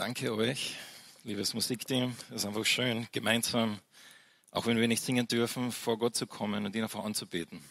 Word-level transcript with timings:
Danke 0.00 0.34
euch, 0.34 0.76
liebes 1.24 1.52
Musikteam. 1.52 2.16
Es 2.30 2.36
ist 2.36 2.46
einfach 2.46 2.64
schön, 2.64 3.06
gemeinsam, 3.12 3.80
auch 4.50 4.64
wenn 4.64 4.78
wir 4.78 4.88
nicht 4.88 5.02
singen 5.02 5.28
dürfen, 5.28 5.72
vor 5.72 5.98
Gott 5.98 6.16
zu 6.16 6.26
kommen 6.26 6.64
und 6.64 6.74
ihn 6.74 6.84
einfach 6.84 7.04
anzubeten. 7.04 7.62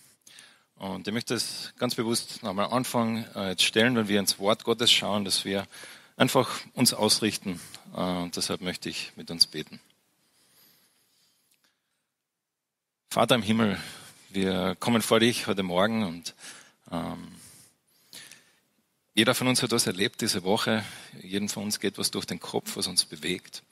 Und 0.76 1.08
ich 1.08 1.14
möchte 1.16 1.34
es 1.34 1.74
ganz 1.80 1.96
bewusst 1.96 2.44
nochmal 2.44 2.68
anfangen, 2.68 3.26
äh, 3.34 3.50
jetzt 3.50 3.64
stellen, 3.64 3.96
wenn 3.96 4.10
wir 4.10 4.20
ins 4.20 4.38
Wort 4.38 4.64
Gottes 4.64 4.92
schauen, 4.92 5.26
dass 5.26 5.44
wir 5.44 5.66
einfach 6.18 6.52
uns 6.76 6.94
ausrichten. 6.94 7.60
Äh, 7.96 8.00
und 8.00 8.36
deshalb 8.36 8.62
möchte 8.62 8.90
ich 8.90 9.12
mit 9.16 9.32
uns 9.32 9.48
beten. 9.48 9.80
Vater 13.10 13.34
im 13.34 13.42
Himmel, 13.42 13.80
wir 14.30 14.76
kommen 14.80 15.02
vor 15.02 15.20
dich 15.20 15.48
heute 15.48 15.64
Morgen 15.64 16.04
und 16.04 16.36
ähm, 16.92 17.39
jeder 19.20 19.36
von 19.36 19.50
uns 19.50 19.62
hat 19.62 19.72
was 19.72 19.86
erlebt 19.86 20.22
diese 20.22 20.46
Woche. 20.46 20.86
Jeden 21.22 21.50
von 21.50 21.64
uns 21.64 21.82
geht 21.82 21.98
was 21.98 22.10
durch 22.10 22.24
den 22.24 22.40
Kopf, 22.40 22.78
was 22.78 22.88
uns 22.88 23.04
bewegt. 23.04 23.64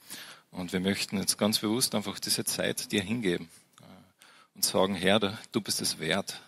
Und 0.50 0.74
wir 0.74 0.80
möchten 0.80 1.16
jetzt 1.16 1.38
ganz 1.38 1.60
bewusst 1.60 1.94
einfach 1.94 2.18
diese 2.18 2.44
Zeit 2.44 2.92
dir 2.92 3.00
hingeben 3.00 3.48
äh, 3.80 3.84
und 4.54 4.62
sagen, 4.62 4.94
Herr, 4.94 5.38
du 5.50 5.60
bist 5.62 5.80
es 5.80 5.98
wert. 6.00 6.42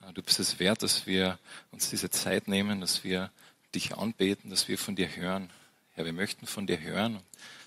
Äh, 0.00 0.14
du 0.14 0.22
bist 0.22 0.40
es 0.40 0.58
wert, 0.58 0.82
dass 0.82 1.06
wir 1.06 1.38
uns 1.70 1.90
diese 1.90 2.08
Zeit 2.08 2.48
nehmen, 2.48 2.80
dass 2.80 3.04
wir 3.04 3.30
dich 3.74 3.98
anbeten, 3.98 4.48
dass 4.48 4.68
wir 4.68 4.78
von 4.78 4.96
dir 4.96 5.14
hören. 5.14 5.50
Herr, 5.92 6.06
wir 6.06 6.14
möchten 6.14 6.46
von 6.46 6.66
dir 6.66 6.80
hören. 6.80 7.20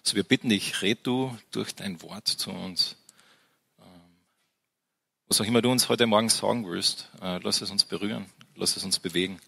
Also 0.04 0.16
wir 0.16 0.24
bitten 0.24 0.50
dich, 0.50 0.82
red 0.82 1.06
du 1.06 1.38
durch 1.52 1.76
dein 1.76 2.02
Wort 2.02 2.28
zu 2.28 2.50
uns. 2.50 2.96
Ähm, 3.80 3.86
was 5.28 5.40
auch 5.40 5.46
immer 5.46 5.62
du 5.62 5.70
uns 5.70 5.88
heute 5.88 6.08
Morgen 6.08 6.30
sagen 6.30 6.68
willst, 6.68 7.12
äh, 7.22 7.38
lass 7.44 7.62
es 7.62 7.70
uns 7.70 7.84
berühren, 7.86 8.26
lass 8.56 8.76
es 8.76 8.84
uns 8.84 8.98
bewegen. 8.98 9.40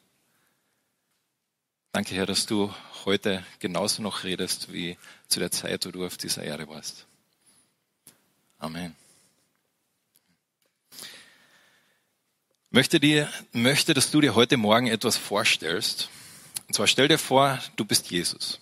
Danke, 1.96 2.14
Herr, 2.14 2.26
dass 2.26 2.46
du 2.46 2.74
heute 3.06 3.42
genauso 3.60 4.02
noch 4.02 4.26
redest 4.26 4.74
wie 4.74 4.98
zu 5.30 5.40
der 5.40 5.50
Zeit, 5.50 5.86
wo 5.86 5.92
du 5.92 6.06
auf 6.06 6.18
dieser 6.18 6.44
Erde 6.44 6.68
warst. 6.68 7.06
Amen. 8.60 8.94
Möchte, 12.70 13.00
dir, 13.00 13.30
möchte, 13.54 13.94
dass 13.94 14.12
du 14.12 14.20
dir 14.20 14.36
heute 14.36 14.58
Morgen 14.58 14.88
etwas 14.88 15.16
vorstellst. 15.16 16.10
Und 16.68 16.74
zwar 16.74 16.88
stell 16.88 17.08
dir 17.08 17.18
vor, 17.18 17.60
du 17.78 17.86
bist 17.86 18.12
Jesus. 18.12 18.60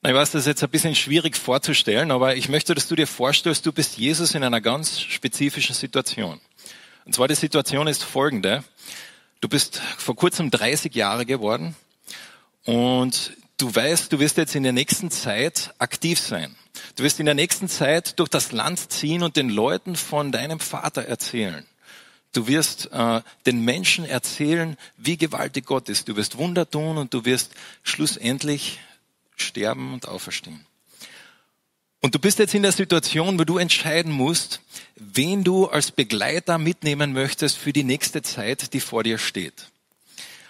Na, 0.00 0.08
ich 0.08 0.16
weiß, 0.16 0.30
das 0.30 0.44
ist 0.44 0.46
jetzt 0.46 0.64
ein 0.64 0.70
bisschen 0.70 0.94
schwierig 0.94 1.36
vorzustellen, 1.36 2.10
aber 2.10 2.34
ich 2.34 2.48
möchte, 2.48 2.74
dass 2.74 2.88
du 2.88 2.96
dir 2.96 3.06
vorstellst, 3.06 3.66
du 3.66 3.72
bist 3.72 3.98
Jesus 3.98 4.34
in 4.34 4.42
einer 4.42 4.62
ganz 4.62 5.02
spezifischen 5.02 5.74
Situation. 5.74 6.40
Und 7.04 7.14
zwar 7.14 7.28
die 7.28 7.34
Situation 7.34 7.88
ist 7.88 8.04
folgende. 8.04 8.64
Du 9.40 9.48
bist 9.48 9.80
vor 9.98 10.16
kurzem 10.16 10.50
30 10.50 10.94
Jahre 10.94 11.24
geworden 11.24 11.76
und 12.64 13.36
du 13.56 13.72
weißt, 13.72 14.12
du 14.12 14.18
wirst 14.18 14.36
jetzt 14.36 14.56
in 14.56 14.64
der 14.64 14.72
nächsten 14.72 15.12
Zeit 15.12 15.74
aktiv 15.78 16.18
sein. 16.18 16.56
Du 16.96 17.04
wirst 17.04 17.20
in 17.20 17.26
der 17.26 17.36
nächsten 17.36 17.68
Zeit 17.68 18.18
durch 18.18 18.28
das 18.28 18.50
Land 18.50 18.90
ziehen 18.90 19.22
und 19.22 19.36
den 19.36 19.48
Leuten 19.48 19.94
von 19.94 20.32
deinem 20.32 20.58
Vater 20.58 21.02
erzählen. 21.02 21.64
Du 22.32 22.48
wirst 22.48 22.90
äh, 22.92 23.22
den 23.46 23.64
Menschen 23.64 24.04
erzählen, 24.04 24.76
wie 24.96 25.16
gewaltig 25.16 25.66
Gott 25.66 25.88
ist. 25.88 26.08
Du 26.08 26.16
wirst 26.16 26.36
Wunder 26.36 26.68
tun 26.68 26.98
und 26.98 27.14
du 27.14 27.24
wirst 27.24 27.52
schlussendlich 27.84 28.80
sterben 29.36 29.94
und 29.94 30.08
auferstehen. 30.08 30.66
Und 32.00 32.14
du 32.14 32.18
bist 32.18 32.38
jetzt 32.38 32.54
in 32.54 32.62
der 32.62 32.72
Situation, 32.72 33.38
wo 33.38 33.44
du 33.44 33.58
entscheiden 33.58 34.12
musst, 34.12 34.60
wen 34.94 35.42
du 35.42 35.66
als 35.66 35.90
Begleiter 35.90 36.58
mitnehmen 36.58 37.12
möchtest 37.12 37.56
für 37.56 37.72
die 37.72 37.84
nächste 37.84 38.22
Zeit, 38.22 38.72
die 38.72 38.80
vor 38.80 39.02
dir 39.02 39.18
steht. 39.18 39.66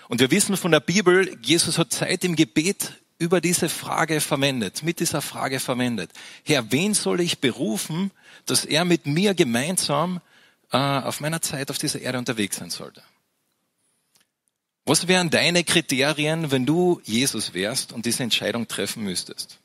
Und 0.08 0.20
wir 0.20 0.30
wissen 0.30 0.56
von 0.56 0.72
der 0.72 0.80
Bibel, 0.80 1.38
Jesus 1.42 1.78
hat 1.78 1.92
Zeit 1.92 2.24
im 2.24 2.36
Gebet 2.36 2.92
über 3.18 3.40
diese 3.40 3.68
Frage 3.68 4.20
verwendet, 4.20 4.82
mit 4.82 5.00
dieser 5.00 5.22
Frage 5.22 5.58
verwendet. 5.58 6.10
Herr, 6.44 6.70
wen 6.70 6.94
soll 6.94 7.20
ich 7.20 7.40
berufen, 7.40 8.10
dass 8.46 8.64
er 8.64 8.84
mit 8.84 9.06
mir 9.06 9.34
gemeinsam 9.34 10.20
äh, 10.70 10.76
auf 10.76 11.20
meiner 11.20 11.42
Zeit 11.42 11.70
auf 11.70 11.78
dieser 11.78 12.00
Erde 12.00 12.18
unterwegs 12.18 12.56
sein 12.56 12.70
sollte? 12.70 13.02
Was 14.84 15.08
wären 15.08 15.30
deine 15.30 15.64
Kriterien, 15.64 16.50
wenn 16.50 16.64
du 16.64 17.00
Jesus 17.04 17.52
wärst 17.52 17.92
und 17.92 18.06
diese 18.06 18.22
Entscheidung 18.22 18.68
treffen 18.68 19.02
müsstest? 19.02 19.58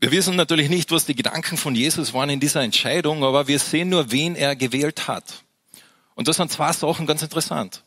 Wir 0.00 0.12
wissen 0.12 0.36
natürlich 0.36 0.68
nicht, 0.68 0.92
was 0.92 1.06
die 1.06 1.16
Gedanken 1.16 1.56
von 1.56 1.74
Jesus 1.74 2.12
waren 2.14 2.30
in 2.30 2.38
dieser 2.38 2.62
Entscheidung, 2.62 3.24
aber 3.24 3.48
wir 3.48 3.58
sehen 3.58 3.88
nur, 3.88 4.12
wen 4.12 4.36
er 4.36 4.54
gewählt 4.54 5.08
hat. 5.08 5.42
Und 6.14 6.28
das 6.28 6.36
sind 6.36 6.52
zwei 6.52 6.72
Sachen 6.72 7.06
ganz 7.06 7.22
interessant. 7.22 7.82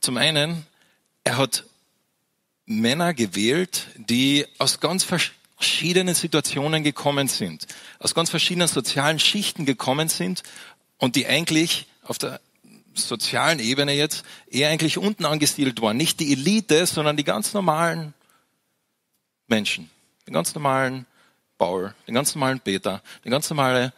Zum 0.00 0.16
einen, 0.16 0.66
er 1.24 1.36
hat 1.36 1.64
Männer 2.64 3.12
gewählt, 3.12 3.88
die 3.96 4.46
aus 4.58 4.80
ganz 4.80 5.04
verschiedenen 5.04 6.14
Situationen 6.14 6.84
gekommen 6.84 7.28
sind, 7.28 7.66
aus 7.98 8.14
ganz 8.14 8.30
verschiedenen 8.30 8.68
sozialen 8.68 9.18
Schichten 9.18 9.66
gekommen 9.66 10.08
sind 10.08 10.42
und 10.96 11.16
die 11.16 11.26
eigentlich 11.26 11.86
auf 12.02 12.16
der 12.16 12.40
sozialen 12.94 13.58
Ebene 13.58 13.92
jetzt 13.92 14.24
eher 14.48 14.70
eigentlich 14.70 14.96
unten 14.96 15.26
angesiedelt 15.26 15.82
waren. 15.82 15.98
Nicht 15.98 16.18
die 16.20 16.32
Elite, 16.32 16.86
sondern 16.86 17.18
die 17.18 17.24
ganz 17.24 17.52
normalen 17.52 18.14
Menschen, 19.48 19.90
die 20.26 20.32
ganz 20.32 20.54
normalen 20.54 21.06
Paul, 21.62 21.94
den 22.08 22.16
ganz 22.16 22.34
normalen 22.34 22.58
Peter, 22.58 23.00
den 23.24 23.30
ganz 23.30 23.48
normalen 23.48 23.92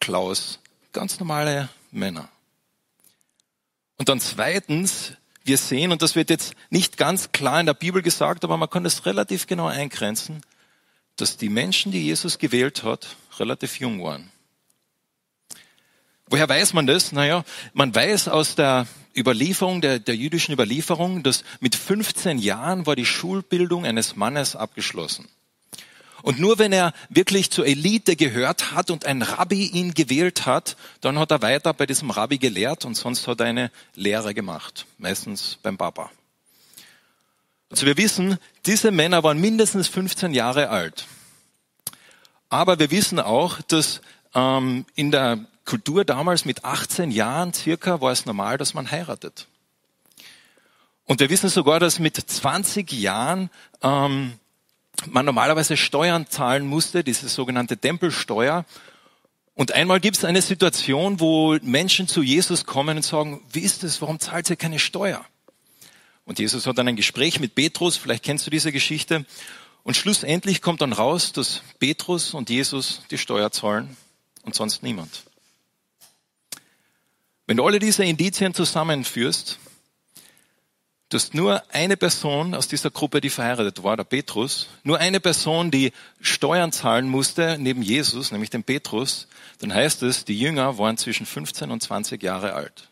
Klaus, 0.00 0.58
ganz 0.94 1.20
normale 1.20 1.68
Männer. 1.90 2.30
Und 3.98 4.08
dann 4.08 4.20
zweitens, 4.20 5.12
wir 5.44 5.58
sehen, 5.58 5.92
und 5.92 6.00
das 6.00 6.16
wird 6.16 6.30
jetzt 6.30 6.54
nicht 6.70 6.96
ganz 6.96 7.30
klar 7.30 7.60
in 7.60 7.66
der 7.66 7.74
Bibel 7.74 8.00
gesagt, 8.00 8.42
aber 8.42 8.56
man 8.56 8.70
kann 8.70 8.84
das 8.84 9.04
relativ 9.04 9.46
genau 9.46 9.66
eingrenzen, 9.66 10.40
dass 11.16 11.36
die 11.36 11.50
Menschen, 11.50 11.92
die 11.92 12.02
Jesus 12.02 12.38
gewählt 12.38 12.84
hat, 12.84 13.16
relativ 13.38 13.80
jung 13.80 14.02
waren. 14.02 14.32
Woher 16.26 16.48
weiß 16.48 16.72
man 16.72 16.86
das? 16.86 17.12
Naja, 17.12 17.44
man 17.74 17.94
weiß 17.94 18.28
aus 18.28 18.54
der 18.54 18.86
Überlieferung, 19.14 19.82
der, 19.82 19.98
der 19.98 20.16
jüdischen 20.16 20.54
Überlieferung, 20.54 21.22
dass 21.22 21.44
mit 21.60 21.76
15 21.76 22.38
Jahren 22.38 22.86
war 22.86 22.96
die 22.96 23.04
Schulbildung 23.04 23.84
eines 23.84 24.16
Mannes 24.16 24.56
abgeschlossen. 24.56 25.28
Und 26.22 26.38
nur 26.38 26.58
wenn 26.58 26.72
er 26.72 26.92
wirklich 27.08 27.50
zur 27.50 27.66
Elite 27.66 28.16
gehört 28.16 28.72
hat 28.72 28.90
und 28.90 29.06
ein 29.06 29.22
Rabbi 29.22 29.66
ihn 29.66 29.94
gewählt 29.94 30.46
hat, 30.46 30.76
dann 31.00 31.18
hat 31.18 31.30
er 31.30 31.42
weiter 31.42 31.72
bei 31.72 31.86
diesem 31.86 32.10
Rabbi 32.10 32.38
gelehrt 32.38 32.84
und 32.84 32.94
sonst 32.94 33.26
hat 33.26 33.40
er 33.40 33.46
eine 33.46 33.70
Lehre 33.94 34.34
gemacht, 34.34 34.86
meistens 34.98 35.58
beim 35.62 35.76
Papa. 35.76 36.10
Also 37.70 37.86
wir 37.86 37.96
wissen, 37.96 38.38
diese 38.66 38.90
Männer 38.90 39.22
waren 39.22 39.40
mindestens 39.40 39.88
15 39.88 40.34
Jahre 40.34 40.70
alt. 40.70 41.06
Aber 42.48 42.78
wir 42.80 42.90
wissen 42.90 43.20
auch, 43.20 43.60
dass 43.62 44.00
ähm, 44.34 44.84
in 44.96 45.12
der 45.12 45.38
Kultur 45.64 46.04
damals 46.04 46.44
mit 46.44 46.64
18 46.64 47.12
Jahren 47.12 47.52
circa 47.52 48.00
war 48.00 48.10
es 48.10 48.26
normal, 48.26 48.58
dass 48.58 48.74
man 48.74 48.90
heiratet. 48.90 49.46
Und 51.04 51.20
wir 51.20 51.30
wissen 51.30 51.48
sogar, 51.48 51.78
dass 51.78 52.00
mit 52.00 52.16
20 52.16 52.90
Jahren 52.92 53.50
ähm, 53.82 54.32
man 55.06 55.24
normalerweise 55.24 55.76
Steuern 55.76 56.26
zahlen 56.28 56.66
musste, 56.66 57.04
diese 57.04 57.28
sogenannte 57.28 57.76
Tempelsteuer. 57.76 58.64
Und 59.54 59.72
einmal 59.72 60.00
gibt 60.00 60.16
es 60.16 60.24
eine 60.24 60.42
Situation, 60.42 61.20
wo 61.20 61.56
Menschen 61.62 62.08
zu 62.08 62.22
Jesus 62.22 62.66
kommen 62.66 62.96
und 62.98 63.02
sagen, 63.02 63.42
wie 63.52 63.60
ist 63.60 63.84
es, 63.84 64.00
warum 64.00 64.20
zahlt 64.20 64.48
ihr 64.50 64.56
keine 64.56 64.78
Steuer? 64.78 65.24
Und 66.24 66.38
Jesus 66.38 66.66
hat 66.66 66.78
dann 66.78 66.88
ein 66.88 66.96
Gespräch 66.96 67.40
mit 67.40 67.54
Petrus, 67.54 67.96
vielleicht 67.96 68.24
kennst 68.24 68.46
du 68.46 68.50
diese 68.50 68.72
Geschichte. 68.72 69.26
Und 69.82 69.96
schlussendlich 69.96 70.62
kommt 70.62 70.80
dann 70.80 70.92
raus, 70.92 71.32
dass 71.32 71.62
Petrus 71.78 72.34
und 72.34 72.50
Jesus 72.50 73.02
die 73.10 73.18
Steuer 73.18 73.50
zahlen 73.50 73.96
und 74.42 74.54
sonst 74.54 74.82
niemand. 74.82 75.24
Wenn 77.46 77.56
du 77.56 77.66
alle 77.66 77.80
diese 77.80 78.04
Indizien 78.04 78.54
zusammenführst, 78.54 79.58
Du 81.10 81.16
hast 81.16 81.34
nur 81.34 81.60
eine 81.74 81.96
Person 81.96 82.54
aus 82.54 82.68
dieser 82.68 82.92
Gruppe, 82.92 83.20
die 83.20 83.30
verheiratet 83.30 83.82
war, 83.82 83.96
der 83.96 84.04
Petrus, 84.04 84.68
nur 84.84 84.98
eine 84.98 85.18
Person, 85.18 85.72
die 85.72 85.92
Steuern 86.20 86.70
zahlen 86.70 87.08
musste, 87.08 87.56
neben 87.58 87.82
Jesus, 87.82 88.30
nämlich 88.30 88.50
den 88.50 88.62
Petrus, 88.62 89.26
dann 89.58 89.74
heißt 89.74 90.04
es, 90.04 90.24
die 90.24 90.38
Jünger 90.38 90.78
waren 90.78 90.96
zwischen 90.96 91.26
15 91.26 91.72
und 91.72 91.82
20 91.82 92.22
Jahre 92.22 92.54
alt. 92.54 92.88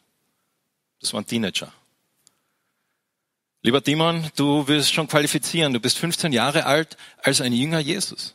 Das 1.01 1.15
waren 1.15 1.27
Teenager. 1.27 1.73
Lieber 3.63 3.85
Timon, 3.85 4.29
du 4.35 4.67
wirst 4.67 4.93
schon 4.93 5.07
qualifizieren. 5.07 5.73
Du 5.73 5.79
bist 5.79 5.99
15 5.99 6.33
Jahre 6.33 6.67
alt 6.67 6.97
als 7.23 7.41
ein 7.41 7.53
Jünger 7.53 7.79
Jesus. 7.79 8.35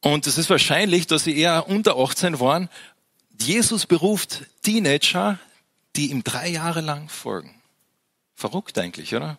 Und 0.00 0.28
es 0.28 0.38
ist 0.38 0.48
wahrscheinlich, 0.48 1.08
dass 1.08 1.24
sie 1.24 1.36
eher 1.36 1.68
unter 1.68 1.96
18 1.98 2.38
waren. 2.38 2.68
Jesus 3.40 3.86
beruft 3.86 4.44
Teenager, 4.62 5.40
die 5.96 6.12
ihm 6.12 6.22
drei 6.22 6.48
Jahre 6.48 6.82
lang 6.82 7.08
folgen. 7.08 7.55
Verrückt 8.36 8.78
eigentlich, 8.78 9.14
oder? 9.14 9.38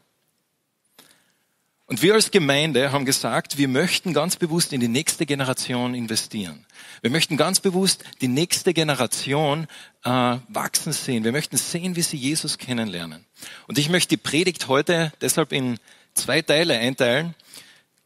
Und 1.85 2.01
wir 2.01 2.15
als 2.15 2.31
Gemeinde 2.31 2.91
haben 2.91 3.05
gesagt, 3.05 3.57
wir 3.57 3.69
möchten 3.69 4.11
ganz 4.11 4.35
bewusst 4.35 4.73
in 4.73 4.81
die 4.81 4.89
nächste 4.89 5.25
Generation 5.25 5.93
investieren. 5.93 6.65
Wir 7.01 7.11
möchten 7.11 7.37
ganz 7.37 7.61
bewusst 7.61 8.03
die 8.19 8.27
nächste 8.27 8.73
Generation 8.73 9.67
äh, 10.03 10.37
wachsen 10.49 10.91
sehen. 10.91 11.23
Wir 11.23 11.31
möchten 11.31 11.55
sehen, 11.55 11.95
wie 11.95 12.01
sie 12.01 12.17
Jesus 12.17 12.57
kennenlernen. 12.57 13.23
Und 13.67 13.77
ich 13.77 13.87
möchte 13.87 14.09
die 14.09 14.17
Predigt 14.17 14.67
heute 14.67 15.13
deshalb 15.21 15.53
in 15.53 15.79
zwei 16.13 16.41
Teile 16.41 16.77
einteilen, 16.77 17.35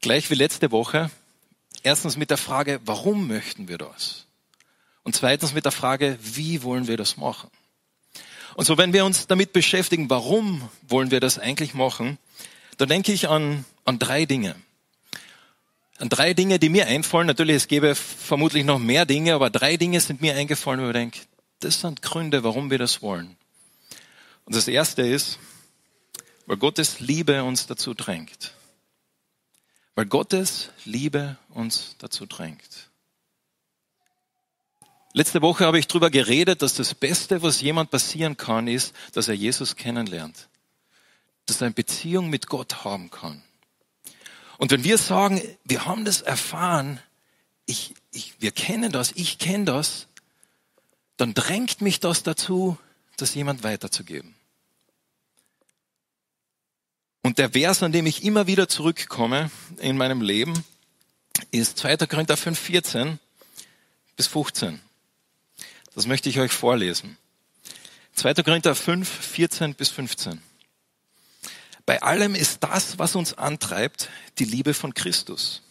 gleich 0.02 0.30
wie 0.30 0.36
letzte 0.36 0.72
Woche. 0.72 1.10
Erstens 1.82 2.18
mit 2.18 2.30
der 2.30 2.38
Frage, 2.38 2.82
warum 2.86 3.28
möchten 3.28 3.68
wir 3.68 3.80
das? 3.80 4.28
Und 5.04 5.16
zweitens 5.16 5.54
mit 5.54 5.66
der 5.66 5.72
Frage, 5.72 6.20
wie 6.22 6.62
wollen 6.62 6.88
wir 6.88 6.98
das 6.98 7.18
machen? 7.18 7.50
Und 8.56 8.66
so, 8.66 8.78
wenn 8.78 8.94
wir 8.94 9.06
uns 9.06 9.28
damit 9.28 9.54
beschäftigen, 9.54 10.10
warum 10.10 10.70
wollen 10.88 11.12
wir 11.12 11.20
das 11.20 11.40
eigentlich 11.40 11.74
machen, 11.74 12.18
dann 12.78 12.90
denke 12.90 13.12
ich 13.12 13.30
an, 13.30 13.66
an 13.86 14.00
drei 14.00 14.26
Dinge. 14.26 14.56
An 15.98 16.10
drei 16.10 16.34
Dinge, 16.34 16.60
die 16.60 16.70
mir 16.70 16.88
einfallen. 16.88 17.28
Natürlich, 17.28 17.58
es 17.58 17.68
gäbe 17.68 17.96
vermutlich 17.96 18.66
noch 18.66 18.80
mehr 18.80 19.06
Dinge, 19.06 19.36
aber 19.36 19.50
drei 19.50 19.78
Dinge 19.78 20.02
sind 20.02 20.22
mir 20.22 20.36
eingefallen, 20.36 20.82
wo 20.82 20.88
ich 20.88 20.94
denke, 20.94 21.20
das 21.60 21.82
sind 21.82 22.02
Gründe, 22.02 22.44
warum 22.44 22.72
wir 22.72 22.80
das 22.80 23.02
wollen. 23.02 23.38
Und 24.46 24.56
das 24.56 24.68
erste 24.68 25.04
ist, 25.04 25.38
weil 26.46 26.58
Gottes 26.58 27.00
Liebe 27.00 27.44
uns 27.44 27.68
dazu 27.68 27.94
drängt. 27.94 28.54
Weil 29.96 30.06
Gottes 30.06 30.70
Liebe 30.86 31.38
uns 31.50 31.96
dazu 32.00 32.26
drängt. 32.26 32.91
Letzte 35.14 35.42
Woche 35.42 35.66
habe 35.66 35.78
ich 35.78 35.88
darüber 35.88 36.10
geredet, 36.10 36.62
dass 36.62 36.76
das 36.76 36.96
Beste, 36.96 37.42
was 37.42 37.62
jemand 37.62 37.92
passieren 37.92 38.38
kann, 38.38 38.68
ist, 38.68 38.96
dass 39.14 39.28
er 39.28 39.34
Jesus 39.34 39.76
kennenlernt. 39.76 40.48
Dass 41.46 41.60
er 41.62 41.66
eine 41.66 41.74
Beziehung 41.74 42.30
mit 42.30 42.48
Gott 42.48 42.86
haben 42.86 43.10
kann. 43.10 43.44
Und 44.58 44.72
wenn 44.72 44.84
wir 44.84 44.98
sagen, 44.98 45.42
wir 45.66 45.86
haben 45.86 46.06
das 46.06 46.22
erfahren, 46.22 47.00
ich, 47.66 47.94
ich, 48.12 48.36
wir 48.40 48.52
kennen 48.52 48.92
das, 48.92 49.12
ich 49.16 49.38
kenne 49.38 49.66
das, 49.66 50.08
dann 51.18 51.34
drängt 51.34 51.82
mich 51.82 52.00
das 52.00 52.24
dazu, 52.24 52.78
das 53.18 53.36
jemand 53.36 53.64
weiterzugeben. 53.64 54.36
Und 57.22 57.38
der 57.38 57.52
Vers, 57.52 57.84
an 57.84 57.92
dem 57.92 58.06
ich 58.06 58.24
immer 58.24 58.48
wieder 58.48 58.68
zurückkomme 58.68 59.52
in 59.78 59.98
meinem 59.98 60.22
Leben, 60.22 60.64
ist 61.52 61.78
2. 61.78 61.98
Korinther 61.98 62.38
5, 62.38 62.58
14 62.58 63.20
bis 64.16 64.28
15. 64.28 64.80
Das 65.94 66.08
möchte 66.08 66.30
ich 66.30 66.40
euch 66.40 66.52
vorlesen. 66.52 67.18
2. 68.14 68.36
Korinther 68.36 68.76
5, 68.76 69.10
14 69.10 69.76
bis 69.76 69.90
15. 69.90 70.42
Bei 71.86 72.02
allem 72.02 72.36
ist 72.36 72.64
das, 72.64 73.00
was 73.00 73.16
uns 73.16 73.34
antreibt, 73.34 74.10
die 74.40 74.46
Liebe 74.46 74.74
von 74.74 74.94
Christus. 74.94 75.64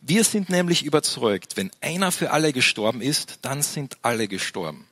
Wir 0.00 0.24
sind 0.24 0.50
nämlich 0.50 0.84
überzeugt, 0.84 1.56
wenn 1.56 1.70
einer 1.80 2.12
für 2.12 2.32
alle 2.32 2.52
gestorben 2.52 3.00
ist, 3.00 3.38
dann 3.42 3.62
sind 3.62 3.96
alle 4.02 4.28
gestorben. 4.28 4.86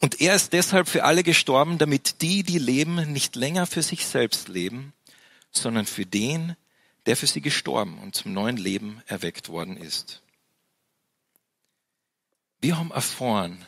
Und 0.00 0.20
er 0.20 0.34
ist 0.34 0.52
deshalb 0.52 0.88
für 0.88 1.04
alle 1.04 1.22
gestorben, 1.22 1.78
damit 1.78 2.20
die, 2.20 2.42
die 2.42 2.58
leben, 2.58 3.12
nicht 3.12 3.34
länger 3.36 3.66
für 3.66 3.82
sich 3.82 4.06
selbst 4.06 4.48
leben, 4.48 4.92
sondern 5.50 5.86
für 5.86 6.04
den, 6.04 6.56
der 7.06 7.16
für 7.16 7.26
sie 7.26 7.40
gestorben 7.40 7.98
und 7.98 8.14
zum 8.14 8.32
neuen 8.32 8.58
Leben 8.58 9.00
erweckt 9.06 9.48
worden 9.48 9.76
ist. 9.76 10.22
Wir 12.60 12.78
haben 12.78 12.90
erfahren, 12.90 13.64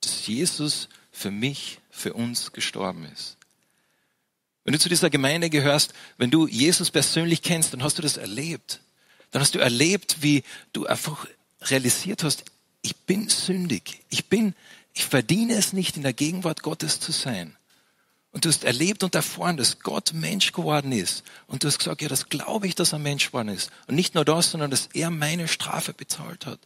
dass 0.00 0.26
Jesus 0.26 0.88
für 1.10 1.30
mich, 1.30 1.78
für 1.90 2.14
uns 2.14 2.52
gestorben 2.52 3.06
ist. 3.12 3.36
Wenn 4.64 4.72
du 4.72 4.78
zu 4.78 4.88
dieser 4.88 5.10
Gemeinde 5.10 5.50
gehörst, 5.50 5.94
wenn 6.18 6.30
du 6.30 6.46
Jesus 6.46 6.90
persönlich 6.90 7.42
kennst, 7.42 7.72
dann 7.72 7.82
hast 7.82 7.98
du 7.98 8.02
das 8.02 8.18
erlebt. 8.18 8.80
Dann 9.30 9.40
hast 9.40 9.54
du 9.54 9.58
erlebt, 9.58 10.18
wie 10.20 10.42
du 10.72 10.86
einfach 10.86 11.26
realisiert 11.62 12.22
hast, 12.22 12.44
ich 12.82 12.96
bin 12.96 13.28
sündig. 13.28 14.04
Ich 14.10 14.26
bin, 14.26 14.54
ich 14.94 15.06
verdiene 15.06 15.54
es 15.54 15.72
nicht, 15.72 15.96
in 15.96 16.02
der 16.02 16.12
Gegenwart 16.12 16.62
Gottes 16.62 17.00
zu 17.00 17.12
sein. 17.12 17.56
Und 18.30 18.44
du 18.44 18.50
hast 18.50 18.64
erlebt 18.64 19.02
und 19.02 19.14
erfahren, 19.14 19.56
dass 19.56 19.80
Gott 19.80 20.12
Mensch 20.12 20.52
geworden 20.52 20.92
ist. 20.92 21.24
Und 21.46 21.64
du 21.64 21.68
hast 21.68 21.78
gesagt, 21.78 22.02
ja, 22.02 22.08
das 22.08 22.28
glaube 22.28 22.66
ich, 22.66 22.74
dass 22.74 22.92
er 22.92 22.98
Mensch 22.98 23.26
geworden 23.26 23.48
ist. 23.48 23.70
Und 23.86 23.94
nicht 23.94 24.14
nur 24.14 24.24
das, 24.24 24.50
sondern 24.50 24.70
dass 24.70 24.90
er 24.92 25.10
meine 25.10 25.48
Strafe 25.48 25.92
bezahlt 25.94 26.46
hat. 26.46 26.60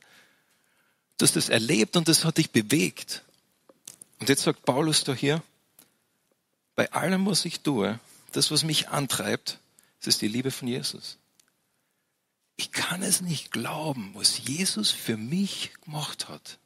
Du 1.18 1.24
hast 1.24 1.36
das 1.36 1.48
erlebt 1.48 1.96
und 1.96 2.08
das 2.08 2.24
hat 2.24 2.38
dich 2.38 2.50
bewegt. 2.50 3.22
Und 4.20 4.28
jetzt 4.28 4.42
sagt 4.42 4.64
Paulus 4.64 5.04
da 5.04 5.14
hier, 5.14 5.42
bei 6.74 6.90
allem, 6.92 7.26
was 7.26 7.44
ich 7.44 7.60
tue, 7.60 7.98
das, 8.32 8.50
was 8.50 8.64
mich 8.64 8.88
antreibt, 8.88 9.58
das 10.00 10.14
ist 10.14 10.22
die 10.22 10.28
Liebe 10.28 10.50
von 10.50 10.68
Jesus. 10.68 11.18
Ich 12.56 12.72
kann 12.72 13.02
es 13.02 13.20
nicht 13.20 13.50
glauben, 13.50 14.12
was 14.14 14.46
Jesus 14.46 14.90
für 14.90 15.16
mich 15.16 15.72
gemacht 15.84 16.28
hat. 16.28 16.58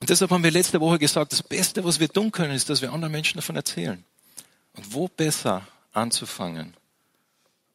Und 0.00 0.10
deshalb 0.10 0.30
haben 0.30 0.44
wir 0.44 0.50
letzte 0.50 0.80
Woche 0.80 0.98
gesagt, 0.98 1.32
das 1.32 1.42
Beste, 1.42 1.84
was 1.84 1.98
wir 1.98 2.08
tun 2.08 2.30
können, 2.30 2.54
ist, 2.54 2.68
dass 2.68 2.82
wir 2.82 2.92
anderen 2.92 3.12
Menschen 3.12 3.38
davon 3.38 3.56
erzählen. 3.56 4.04
Und 4.74 4.92
wo 4.92 5.08
besser 5.08 5.66
anzufangen 5.92 6.74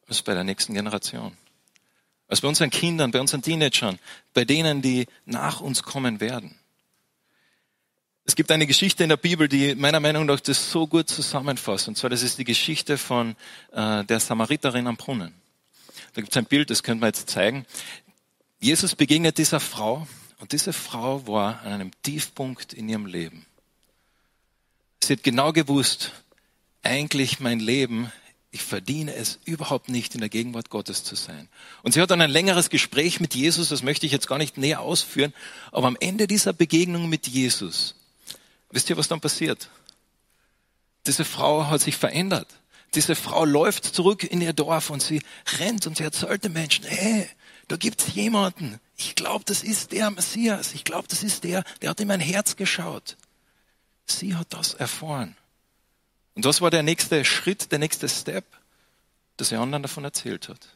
als 0.06 0.22
bei 0.22 0.34
der 0.34 0.44
nächsten 0.44 0.74
Generation? 0.74 1.36
Als 2.30 2.40
bei 2.40 2.48
unseren 2.48 2.70
Kindern, 2.70 3.10
bei 3.10 3.20
unseren 3.20 3.42
Teenagern, 3.42 3.98
bei 4.34 4.44
denen, 4.44 4.82
die 4.82 5.06
nach 5.26 5.60
uns 5.60 5.82
kommen 5.82 6.20
werden. 6.20 6.54
Es 8.24 8.36
gibt 8.36 8.52
eine 8.52 8.68
Geschichte 8.68 9.02
in 9.02 9.08
der 9.08 9.16
Bibel, 9.16 9.48
die 9.48 9.74
meiner 9.74 9.98
Meinung 9.98 10.26
nach 10.26 10.38
das 10.38 10.70
so 10.70 10.86
gut 10.86 11.08
zusammenfasst. 11.08 11.88
Und 11.88 11.98
zwar, 11.98 12.08
das 12.08 12.22
ist 12.22 12.38
die 12.38 12.44
Geschichte 12.44 12.96
von 12.98 13.34
äh, 13.72 14.04
der 14.04 14.20
Samariterin 14.20 14.86
am 14.86 14.96
Brunnen. 14.96 15.34
Da 16.14 16.20
gibt 16.20 16.32
es 16.32 16.36
ein 16.36 16.44
Bild, 16.44 16.70
das 16.70 16.84
könnte 16.84 17.00
man 17.00 17.08
jetzt 17.08 17.28
zeigen. 17.28 17.66
Jesus 18.60 18.94
begegnet 18.94 19.36
dieser 19.36 19.58
Frau 19.58 20.06
und 20.38 20.52
diese 20.52 20.72
Frau 20.72 21.26
war 21.26 21.60
an 21.62 21.72
einem 21.72 21.90
Tiefpunkt 22.02 22.72
in 22.72 22.88
ihrem 22.88 23.06
Leben. 23.06 23.44
Sie 25.02 25.14
hat 25.14 25.24
genau 25.24 25.52
gewusst, 25.52 26.12
eigentlich 26.84 27.40
mein 27.40 27.58
Leben 27.58 28.12
ich 28.52 28.62
verdiene 28.62 29.14
es 29.14 29.38
überhaupt 29.44 29.88
nicht, 29.88 30.14
in 30.14 30.20
der 30.20 30.28
Gegenwart 30.28 30.70
Gottes 30.70 31.04
zu 31.04 31.14
sein. 31.14 31.48
Und 31.82 31.92
sie 31.92 32.00
hat 32.00 32.10
dann 32.10 32.20
ein 32.20 32.30
längeres 32.30 32.68
Gespräch 32.68 33.20
mit 33.20 33.34
Jesus, 33.34 33.68
das 33.68 33.82
möchte 33.82 34.06
ich 34.06 34.12
jetzt 34.12 34.26
gar 34.26 34.38
nicht 34.38 34.58
näher 34.58 34.80
ausführen, 34.80 35.32
aber 35.70 35.86
am 35.86 35.96
Ende 36.00 36.26
dieser 36.26 36.52
Begegnung 36.52 37.08
mit 37.08 37.28
Jesus, 37.28 37.94
wisst 38.70 38.90
ihr, 38.90 38.96
was 38.96 39.08
dann 39.08 39.20
passiert? 39.20 39.68
Diese 41.06 41.24
Frau 41.24 41.66
hat 41.66 41.80
sich 41.80 41.96
verändert. 41.96 42.48
Diese 42.94 43.14
Frau 43.14 43.44
läuft 43.44 43.84
zurück 43.84 44.24
in 44.24 44.40
ihr 44.40 44.52
Dorf 44.52 44.90
und 44.90 45.00
sie 45.00 45.22
rennt 45.58 45.86
und 45.86 45.96
sie 45.96 46.02
erzählt 46.02 46.42
den 46.42 46.52
Menschen, 46.52 46.84
hey, 46.84 47.28
da 47.68 47.76
gibt's 47.76 48.12
jemanden. 48.14 48.80
Ich 48.96 49.14
glaube, 49.14 49.44
das 49.46 49.62
ist 49.62 49.92
der 49.92 50.10
Messias. 50.10 50.74
Ich 50.74 50.82
glaube, 50.82 51.06
das 51.06 51.22
ist 51.22 51.44
der, 51.44 51.62
der 51.82 51.90
hat 51.90 52.00
in 52.00 52.08
mein 52.08 52.20
Herz 52.20 52.56
geschaut. 52.56 53.16
Sie 54.06 54.34
hat 54.34 54.52
das 54.52 54.74
erfahren. 54.74 55.36
Und 56.40 56.46
was 56.46 56.62
war 56.62 56.70
der 56.70 56.82
nächste 56.82 57.22
Schritt, 57.22 57.70
der 57.70 57.78
nächste 57.78 58.08
Step, 58.08 58.46
dass 59.36 59.52
er 59.52 59.60
anderen 59.60 59.82
davon 59.82 60.04
erzählt 60.04 60.48
hat? 60.48 60.68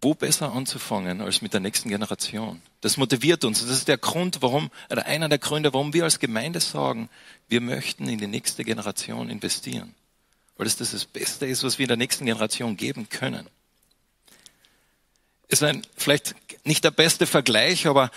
Wo 0.00 0.14
besser 0.14 0.50
anzufangen 0.54 1.20
als 1.20 1.42
mit 1.42 1.52
der 1.52 1.60
nächsten 1.60 1.90
Generation? 1.90 2.62
Das 2.80 2.96
motiviert 2.96 3.44
uns. 3.44 3.60
Das 3.60 3.68
ist 3.68 3.86
der 3.86 3.98
Grund, 3.98 4.40
warum, 4.40 4.70
oder 4.88 5.04
einer 5.04 5.28
der 5.28 5.36
Gründe, 5.36 5.74
warum 5.74 5.92
wir 5.92 6.04
als 6.04 6.20
Gemeinde 6.20 6.60
sagen, 6.60 7.10
wir 7.48 7.60
möchten 7.60 8.08
in 8.08 8.16
die 8.16 8.26
nächste 8.26 8.64
Generation 8.64 9.28
investieren. 9.28 9.94
Weil 10.56 10.64
das 10.64 10.78
das 10.78 11.04
Beste 11.04 11.44
ist, 11.44 11.62
was 11.62 11.78
wir 11.78 11.86
der 11.86 11.98
nächsten 11.98 12.24
Generation 12.24 12.78
geben 12.78 13.10
können. 13.10 13.46
Ist 15.48 15.62
ein, 15.62 15.86
vielleicht 15.98 16.34
nicht 16.64 16.82
der 16.82 16.92
beste 16.92 17.26
Vergleich, 17.26 17.86
aber 17.86 18.10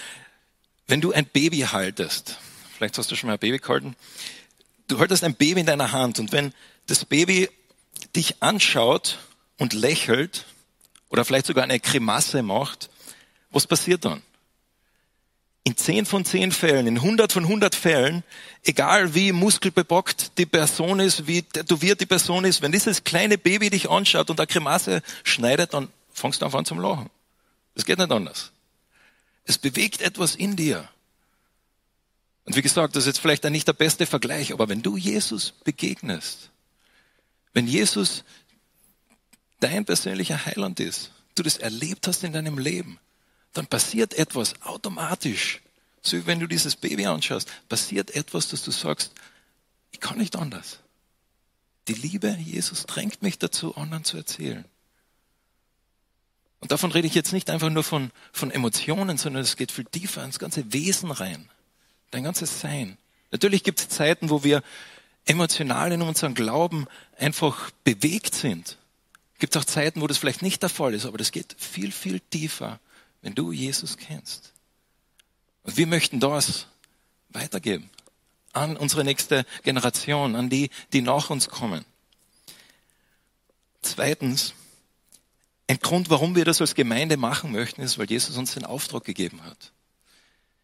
wenn 0.88 1.01
du 1.01 1.12
ein 1.12 1.25
Baby 1.25 1.68
haltest, 1.70 2.38
vielleicht 2.77 2.98
hast 2.98 3.12
du 3.12 3.18
schon 3.18 3.27
mal 3.27 3.34
ein 3.34 3.39
Baby 3.39 3.58
gehalten, 3.58 3.98
du 4.92 5.00
haltest 5.00 5.24
ein 5.24 5.36
Baby 5.36 5.62
in 5.62 5.66
deiner 5.66 5.92
Hand 5.92 6.20
und 6.20 6.32
wenn 6.32 6.54
das 6.88 7.06
Baby 7.06 7.50
dich 8.16 8.42
anschaut 8.42 9.20
und 9.58 9.74
lächelt 9.74 10.46
oder 11.10 11.24
vielleicht 11.26 11.46
sogar 11.46 11.64
eine 11.64 11.80
Grimasse 11.80 12.44
macht, 12.44 12.90
was 13.52 13.68
passiert 13.68 14.06
dann? 14.06 14.22
In 15.64 15.78
zehn 15.78 16.06
von 16.06 16.26
zehn 16.26 16.52
Fällen, 16.52 16.88
in 16.88 17.02
hundert 17.02 17.32
von 17.32 17.48
hundert 17.48 17.76
Fällen, 17.76 18.24
egal 18.64 19.14
wie 19.14 19.32
muskelbebockt 19.32 20.38
die 20.40 20.48
Person 20.48 21.00
ist, 21.00 21.28
wie 21.28 21.44
tätowiert 21.44 22.02
die 22.02 22.08
Person 22.08 22.46
ist, 22.46 22.62
wenn 22.62 22.72
dieses 22.72 23.04
kleine 23.04 23.38
Baby 23.38 23.70
dich 23.70 23.90
anschaut 23.90 24.30
und 24.30 24.40
eine 24.40 24.48
Grimasse 24.48 25.04
schneidet, 25.24 25.74
dann 25.74 25.90
fangst 26.12 26.42
du 26.42 26.46
einfach 26.46 26.60
an 26.60 26.66
zum 26.66 26.80
Lachen. 26.80 27.10
Das 27.76 27.86
geht 27.86 28.00
nicht 28.00 28.12
anders. 28.12 28.52
Es 29.46 29.58
bewegt 29.58 30.02
etwas 30.02 30.36
in 30.36 30.56
dir. 30.56 30.90
Und 32.46 32.56
wie 32.56 32.62
gesagt, 32.62 32.96
das 32.96 33.04
ist 33.04 33.08
jetzt 33.08 33.20
vielleicht 33.20 33.44
nicht 33.46 33.68
der 33.68 33.74
beste 33.74 34.06
Vergleich, 34.06 34.52
aber 34.52 34.68
wenn 34.70 34.82
du 34.82 34.98
Jesus 34.98 35.54
begegnest, 35.64 36.50
wenn 37.54 37.68
Jesus 37.68 38.24
dein 39.60 39.86
persönlicher 39.86 40.46
Heiland 40.46 40.80
ist, 40.80 41.12
du 41.36 41.44
das 41.44 41.58
erlebt 41.58 42.08
hast 42.08 42.24
in 42.24 42.34
deinem 42.34 42.58
Leben, 42.58 43.00
dann 43.54 43.68
passiert 43.68 44.14
etwas 44.16 44.60
automatisch. 44.62 45.62
So 46.02 46.18
wie 46.18 46.26
wenn 46.26 46.40
du 46.40 46.48
dieses 46.48 46.76
Baby 46.76 47.06
anschaust, 47.06 47.48
passiert 47.70 48.16
etwas, 48.16 48.48
dass 48.48 48.64
du 48.64 48.72
sagst, 48.72 49.12
ich 49.92 50.00
kann 50.00 50.18
nicht 50.18 50.36
anders. 50.36 50.80
Die 51.88 51.94
Liebe 51.94 52.30
Jesus 52.40 52.86
drängt 52.86 53.22
mich 53.22 53.38
dazu, 53.38 53.76
anderen 53.76 54.04
zu 54.04 54.18
erzählen. 54.18 54.66
Und 56.60 56.72
davon 56.72 56.92
rede 56.92 57.08
ich 57.08 57.16
jetzt 57.16 57.34
nicht 57.34 57.50
einfach 57.50 57.70
nur 57.70 57.84
von, 57.84 58.12
von 58.32 58.52
Emotionen, 58.52 59.18
sondern 59.18 59.44
es 59.44 59.58
geht 59.58 59.72
viel 59.72 59.86
tiefer 59.86 60.24
ins 60.24 60.40
ganze 60.40 60.74
Wesen 60.74 61.12
rein 61.12 61.50
dein 62.12 62.24
ganzes 62.24 62.62
Sein. 62.62 62.98
Natürlich 63.32 63.63
gibt 63.63 63.80
es 63.80 63.89
Zeiten, 63.89 64.30
wo 64.30 64.44
wir 64.44 64.62
emotional 65.25 65.91
in 65.91 66.01
unserem 66.01 66.34
Glauben 66.34 66.88
einfach 67.18 67.72
bewegt 67.84 68.36
sind. 68.36 68.77
Gibt 69.39 69.56
auch 69.58 69.65
Zeiten, 69.65 70.01
wo 70.01 70.08
das 70.08 70.18
vielleicht 70.18 70.41
nicht 70.41 70.62
der 70.62 70.70
Fall 70.70 70.94
ist, 70.94 71.06
aber 71.06 71.18
das 71.18 71.32
geht 71.32 71.56
viel, 71.58 71.91
viel 71.91 72.20
tiefer, 72.20 72.80
wenn 73.22 73.34
du 73.34 73.51
Jesus 73.51 73.98
kennst. 73.98 74.51
Und 75.63 75.77
wir 75.77 75.88
möchten 75.88 76.20
das 76.20 76.68
weitergeben 77.30 77.89
an 78.53 78.75
unsere 78.77 79.03
nächste 79.03 79.46
Generation, 79.63 80.36
an 80.36 80.50
die, 80.50 80.70
die 80.94 81.01
nach 81.01 81.30
uns 81.30 81.50
kommen. 81.50 81.86
Zweitens, 83.82 84.53
ein 85.68 85.80
Grund, 85.80 86.10
warum 86.10 86.36
wir 86.36 86.46
das 86.46 86.62
als 86.62 86.75
Gemeinde 86.75 87.18
machen 87.18 87.51
möchten, 87.51 87.82
ist, 87.82 87.98
weil 87.98 88.10
Jesus 88.10 88.38
uns 88.38 88.53
den 88.53 88.65
Auftrag 88.65 89.03
gegeben 89.06 89.44
hat. 89.44 89.72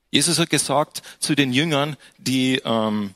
Jesus 0.10 0.40
hat 0.40 0.50
gesagt 0.50 1.02
zu 1.20 1.36
den 1.36 1.52
Jüngern, 1.52 1.98
die 2.18 2.62
ähm, 2.64 3.14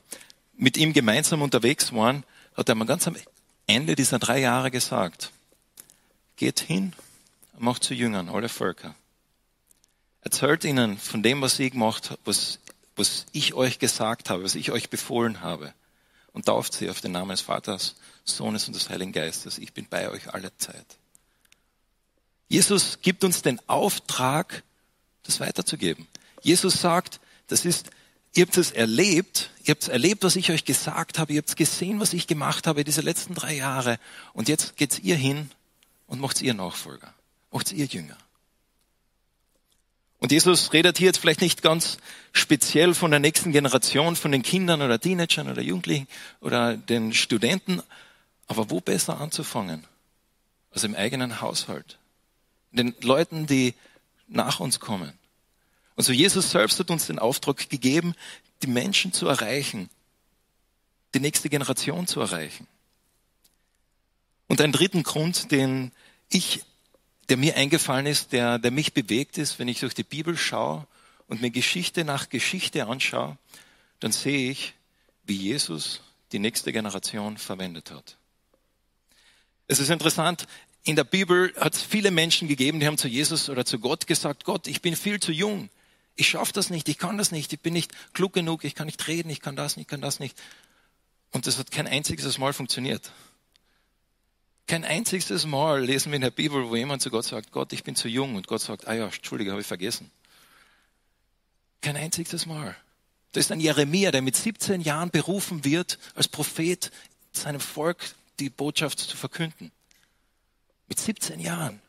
mit 0.56 0.76
ihm 0.76 0.92
gemeinsam 0.92 1.42
unterwegs 1.42 1.92
waren, 1.92 2.24
hat 2.54 2.68
er 2.68 2.74
mal 2.74 2.86
ganz 2.86 3.06
am 3.06 3.16
Ende 3.66 3.96
dieser 3.96 4.18
drei 4.18 4.40
Jahre 4.40 4.70
gesagt, 4.70 5.32
geht 6.36 6.60
hin 6.60 6.92
und 7.54 7.62
macht 7.62 7.84
zu 7.84 7.94
Jüngern 7.94 8.28
alle 8.28 8.48
Völker. 8.48 8.94
Erzählt 10.20 10.64
ihnen 10.64 10.98
von 10.98 11.22
dem, 11.22 11.40
was 11.40 11.58
ich 11.58 11.72
gemacht 11.72 12.10
habe, 12.10 12.20
was, 12.24 12.58
was 12.96 13.26
ich 13.32 13.54
euch 13.54 13.78
gesagt 13.78 14.30
habe, 14.30 14.44
was 14.44 14.54
ich 14.54 14.70
euch 14.70 14.90
befohlen 14.90 15.40
habe. 15.40 15.72
Und 16.32 16.46
tauft 16.46 16.74
sie 16.74 16.88
auf 16.88 17.00
den 17.00 17.12
Namen 17.12 17.30
des 17.30 17.42
Vaters, 17.42 17.96
Sohnes 18.24 18.66
und 18.66 18.74
des 18.74 18.88
Heiligen 18.88 19.12
Geistes. 19.12 19.58
Ich 19.58 19.72
bin 19.72 19.86
bei 19.88 20.08
euch 20.08 20.32
alle 20.32 20.56
Zeit. 20.56 20.86
Jesus 22.48 23.00
gibt 23.02 23.24
uns 23.24 23.42
den 23.42 23.60
Auftrag, 23.68 24.62
das 25.24 25.40
weiterzugeben. 25.40 26.06
Jesus 26.42 26.80
sagt, 26.80 27.20
das 27.48 27.64
ist 27.64 27.90
Ihr 28.34 28.46
habt 28.46 28.56
es 28.56 28.70
erlebt, 28.70 29.50
ihr 29.64 29.72
habt 29.72 29.88
erlebt, 29.88 30.24
was 30.24 30.36
ich 30.36 30.50
euch 30.50 30.64
gesagt 30.64 31.18
habe, 31.18 31.34
ihr 31.34 31.42
habt 31.42 31.54
gesehen, 31.54 32.00
was 32.00 32.14
ich 32.14 32.26
gemacht 32.26 32.66
habe 32.66 32.82
diese 32.82 33.02
letzten 33.02 33.34
drei 33.34 33.54
Jahre. 33.54 33.98
Und 34.32 34.48
jetzt 34.48 34.78
geht's 34.78 34.98
ihr 34.98 35.16
hin 35.16 35.50
und 36.06 36.18
macht's 36.18 36.40
ihr 36.40 36.54
Nachfolger, 36.54 37.12
macht's 37.50 37.72
ihr 37.72 37.84
Jünger. 37.84 38.16
Und 40.18 40.32
Jesus 40.32 40.72
redet 40.72 40.96
hier 40.96 41.08
jetzt 41.08 41.18
vielleicht 41.18 41.42
nicht 41.42 41.60
ganz 41.60 41.98
speziell 42.32 42.94
von 42.94 43.10
der 43.10 43.20
nächsten 43.20 43.52
Generation, 43.52 44.16
von 44.16 44.32
den 44.32 44.42
Kindern 44.42 44.80
oder 44.80 44.98
Teenagern 44.98 45.50
oder 45.50 45.60
Jugendlichen 45.60 46.08
oder 46.40 46.74
den 46.74 47.12
Studenten. 47.12 47.82
Aber 48.46 48.70
wo 48.70 48.80
besser 48.80 49.20
anzufangen? 49.20 49.86
als 50.72 50.84
im 50.84 50.94
eigenen 50.94 51.40
Haushalt. 51.40 51.98
Den 52.70 52.94
Leuten, 53.02 53.46
die 53.46 53.74
nach 54.28 54.60
uns 54.60 54.80
kommen. 54.80 55.12
Also 55.96 56.12
Jesus 56.12 56.50
selbst 56.50 56.78
hat 56.78 56.90
uns 56.90 57.06
den 57.06 57.18
Auftrag 57.18 57.68
gegeben, 57.68 58.14
die 58.62 58.66
Menschen 58.66 59.12
zu 59.12 59.26
erreichen, 59.26 59.90
die 61.14 61.20
nächste 61.20 61.48
Generation 61.48 62.06
zu 62.06 62.20
erreichen. 62.20 62.66
Und 64.48 64.60
einen 64.60 64.72
dritten 64.72 65.02
Grund, 65.02 65.50
den 65.50 65.92
ich, 66.28 66.62
der 67.28 67.36
mir 67.36 67.56
eingefallen 67.56 68.06
ist, 68.06 68.32
der, 68.32 68.58
der 68.58 68.70
mich 68.70 68.92
bewegt 68.94 69.38
ist, 69.38 69.58
wenn 69.58 69.68
ich 69.68 69.80
durch 69.80 69.94
die 69.94 70.02
Bibel 70.02 70.36
schaue 70.36 70.86
und 71.26 71.40
mir 71.40 71.50
Geschichte 71.50 72.04
nach 72.04 72.28
Geschichte 72.28 72.86
anschaue, 72.86 73.36
dann 74.00 74.12
sehe 74.12 74.50
ich, 74.50 74.74
wie 75.24 75.36
Jesus 75.36 76.00
die 76.32 76.38
nächste 76.38 76.72
Generation 76.72 77.36
verwendet 77.36 77.90
hat. 77.90 78.16
Es 79.68 79.78
ist 79.78 79.90
interessant, 79.90 80.46
in 80.84 80.96
der 80.96 81.04
Bibel 81.04 81.54
hat 81.56 81.74
es 81.74 81.82
viele 81.82 82.10
Menschen 82.10 82.48
gegeben, 82.48 82.80
die 82.80 82.86
haben 82.86 82.98
zu 82.98 83.08
Jesus 83.08 83.48
oder 83.48 83.64
zu 83.64 83.78
Gott 83.78 84.06
gesagt, 84.06 84.44
Gott, 84.44 84.66
ich 84.66 84.82
bin 84.82 84.96
viel 84.96 85.20
zu 85.20 85.30
jung, 85.30 85.70
ich 86.14 86.28
schaffe 86.28 86.52
das 86.52 86.70
nicht, 86.70 86.88
ich 86.88 86.98
kann 86.98 87.18
das 87.18 87.30
nicht, 87.32 87.52
ich 87.52 87.60
bin 87.60 87.72
nicht 87.72 87.92
klug 88.12 88.32
genug, 88.32 88.64
ich 88.64 88.74
kann 88.74 88.86
nicht 88.86 89.06
reden, 89.08 89.30
ich 89.30 89.40
kann 89.40 89.56
das 89.56 89.76
nicht, 89.76 89.86
ich 89.86 89.88
kann 89.88 90.00
das 90.00 90.18
nicht. 90.20 90.40
Und 91.30 91.46
das 91.46 91.58
hat 91.58 91.70
kein 91.70 91.86
einziges 91.86 92.38
Mal 92.38 92.52
funktioniert. 92.52 93.10
Kein 94.66 94.84
einziges 94.84 95.46
Mal 95.46 95.84
lesen 95.84 96.12
wir 96.12 96.16
in 96.16 96.22
der 96.22 96.30
Bibel, 96.30 96.68
wo 96.68 96.76
jemand 96.76 97.02
zu 97.02 97.10
Gott 97.10 97.24
sagt, 97.24 97.50
Gott, 97.50 97.72
ich 97.72 97.84
bin 97.84 97.96
zu 97.96 98.08
jung. 98.08 98.36
Und 98.36 98.46
Gott 98.46 98.60
sagt, 98.60 98.86
ah 98.86 98.94
ja, 98.94 99.06
Entschuldige, 99.06 99.50
habe 99.50 99.60
ich 99.60 99.66
vergessen. 99.66 100.10
Kein 101.80 101.96
einziges 101.96 102.46
Mal. 102.46 102.76
Da 103.32 103.40
ist 103.40 103.50
ein 103.50 103.60
Jeremia, 103.60 104.10
der 104.10 104.22
mit 104.22 104.36
17 104.36 104.82
Jahren 104.82 105.10
berufen 105.10 105.64
wird, 105.64 105.98
als 106.14 106.28
Prophet 106.28 106.90
seinem 107.32 107.60
Volk 107.60 108.14
die 108.38 108.50
Botschaft 108.50 108.98
zu 108.98 109.16
verkünden. 109.16 109.72
Mit 110.88 111.00
17 111.00 111.40
Jahren. 111.40 111.80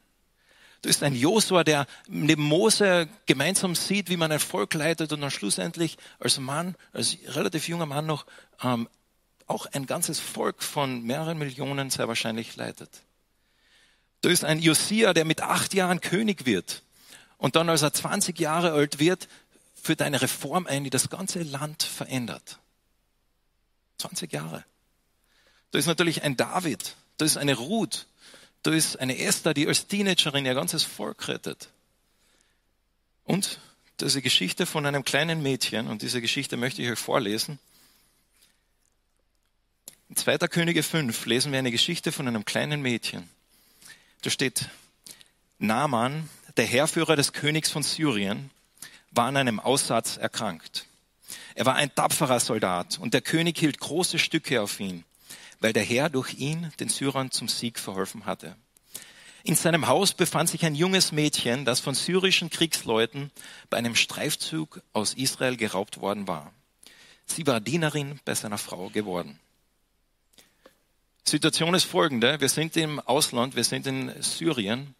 Du 0.84 0.90
bist 0.90 1.02
ein 1.02 1.16
Josua, 1.16 1.64
der 1.64 1.88
neben 2.10 2.44
Mose 2.44 3.08
gemeinsam 3.26 3.74
sieht, 3.74 4.10
wie 4.10 4.18
man 4.18 4.34
ein 4.34 4.40
Volk 4.42 4.74
leitet 4.74 5.14
und 5.14 5.22
dann 5.22 5.32
schlussendlich 5.32 5.98
als 6.20 6.40
Mann, 6.40 6.76
als 6.92 7.18
relativ 7.28 7.70
junger 7.70 7.86
Mann 7.86 8.06
noch, 8.06 8.26
ähm, 8.62 8.90
auch 9.48 9.66
ein 9.68 9.86
ganzes 9.86 10.20
Volk 10.20 10.62
von 10.62 11.02
mehreren 11.04 11.38
Millionen 11.38 11.90
sehr 11.90 12.10
wahrscheinlich 12.10 12.58
leitet. 12.58 12.90
Du 14.20 14.28
bist 14.28 14.44
ein 14.44 14.60
Josia, 14.60 15.14
der 15.14 15.24
mit 15.24 15.42
acht 15.42 15.74
Jahren 15.74 16.02
König 16.02 16.46
wird 16.46 16.84
und 17.38 17.56
dann, 17.56 17.70
als 17.70 17.82
er 17.82 17.94
20 17.94 18.38
Jahre 18.38 18.74
alt 18.74 19.00
wird, 19.00 19.30
führt 19.74 20.02
eine 20.02 20.22
Reform 20.22 20.68
ein, 20.68 20.84
die 20.84 20.90
das 20.90 21.10
ganze 21.10 21.44
Land 21.44 21.84
verändert. 21.84 22.60
20 24.00 24.34
Jahre. 24.34 24.66
Da 25.72 25.80
ist 25.80 25.88
natürlich 25.88 26.24
ein 26.24 26.36
David, 26.36 26.98
da 27.18 27.24
ist 27.24 27.38
eine 27.38 27.56
Ruth, 27.56 28.06
da 28.64 28.72
ist 28.72 28.98
eine 29.00 29.18
Esther, 29.18 29.54
die 29.54 29.68
als 29.68 29.88
Teenagerin 29.88 30.46
ihr 30.46 30.56
ganzes 30.56 30.84
Volk 30.84 31.28
rettet. 31.28 31.70
Und 33.26 33.60
das 33.98 34.08
ist 34.08 34.16
eine 34.16 34.22
Geschichte 34.24 34.66
von 34.66 34.86
einem 34.86 35.04
kleinen 35.04 35.44
Mädchen, 35.44 35.88
und 35.88 36.02
diese 36.02 36.22
Geschichte 36.22 36.58
möchte 36.58 36.82
ich 36.82 36.90
euch 36.90 37.00
vorlesen. 37.00 37.60
In 40.10 40.16
2. 40.16 40.38
Könige 40.48 40.82
5 40.82 41.26
lesen 41.26 41.52
wir 41.52 41.60
eine 41.60 41.72
Geschichte 41.72 42.12
von 42.12 42.28
einem 42.28 42.46
kleinen 42.46 42.82
Mädchen. 42.82 43.30
Da 44.22 44.30
steht, 44.30 44.70
Naaman, 45.60 46.30
der 46.56 46.66
Herrführer 46.66 47.16
des 47.16 47.34
Königs 47.34 47.70
von 47.70 47.84
Syrien, 47.84 48.50
war 49.12 49.26
an 49.28 49.38
einem 49.38 49.60
Aussatz 49.60 50.18
erkrankt. 50.18 50.86
Er 51.56 51.66
war 51.66 51.76
ein 51.76 51.94
tapferer 51.94 52.40
Soldat 52.40 52.98
und 53.00 53.14
der 53.14 53.22
König 53.22 53.58
hielt 53.58 53.80
große 53.80 54.20
Stücke 54.20 54.62
auf 54.62 54.80
ihn 54.80 55.04
weil 55.64 55.72
der 55.72 55.84
Herr 55.84 56.10
durch 56.10 56.34
ihn 56.34 56.74
den 56.82 56.90
Syrern 56.90 57.32
zum 57.32 57.48
Sieg 57.48 57.80
verholfen 57.80 58.26
hatte. 58.26 58.58
In 59.46 59.56
seinem 59.56 59.88
Haus 59.88 60.14
befand 60.14 60.50
sich 60.50 60.66
ein 60.66 60.76
junges 60.76 61.14
Mädchen, 61.14 61.64
das 61.64 61.80
von 61.80 61.96
syrischen 61.96 62.50
Kriegsleuten 62.50 63.32
bei 63.70 63.78
einem 63.78 63.96
Streifzug 63.96 64.82
aus 64.92 65.14
Israel 65.14 65.56
geraubt 65.56 66.02
worden 66.02 66.28
war. 66.28 66.52
Sie 67.26 67.48
war 67.48 67.62
Dienerin 67.62 68.20
bei 68.26 68.36
seiner 68.36 68.58
Frau 68.58 68.90
geworden. 68.90 69.40
Situation 71.26 71.74
ist 71.74 71.86
folgende. 71.86 72.42
Wir 72.42 72.50
sind 72.50 72.76
im 72.76 73.00
Ausland, 73.00 73.56
wir 73.56 73.64
sind 73.64 73.88
in 73.88 74.12
Syrien. 74.22 74.96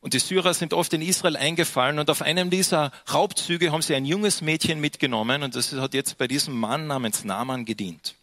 Und 0.00 0.12
die 0.12 0.18
Syrer 0.18 0.54
sind 0.54 0.74
oft 0.74 0.92
in 0.92 1.02
Israel 1.02 1.36
eingefallen 1.36 2.00
und 2.00 2.10
auf 2.10 2.20
einem 2.20 2.50
dieser 2.50 2.90
Raubzüge 3.12 3.70
haben 3.70 3.80
sie 3.80 3.94
ein 3.94 4.04
junges 4.04 4.40
Mädchen 4.40 4.80
mitgenommen 4.80 5.44
und 5.44 5.54
das 5.54 5.72
hat 5.72 5.94
jetzt 5.94 6.18
bei 6.18 6.26
diesem 6.26 6.58
Mann 6.58 6.88
namens 6.88 7.22
Naaman 7.24 7.64
gedient. 7.64 8.16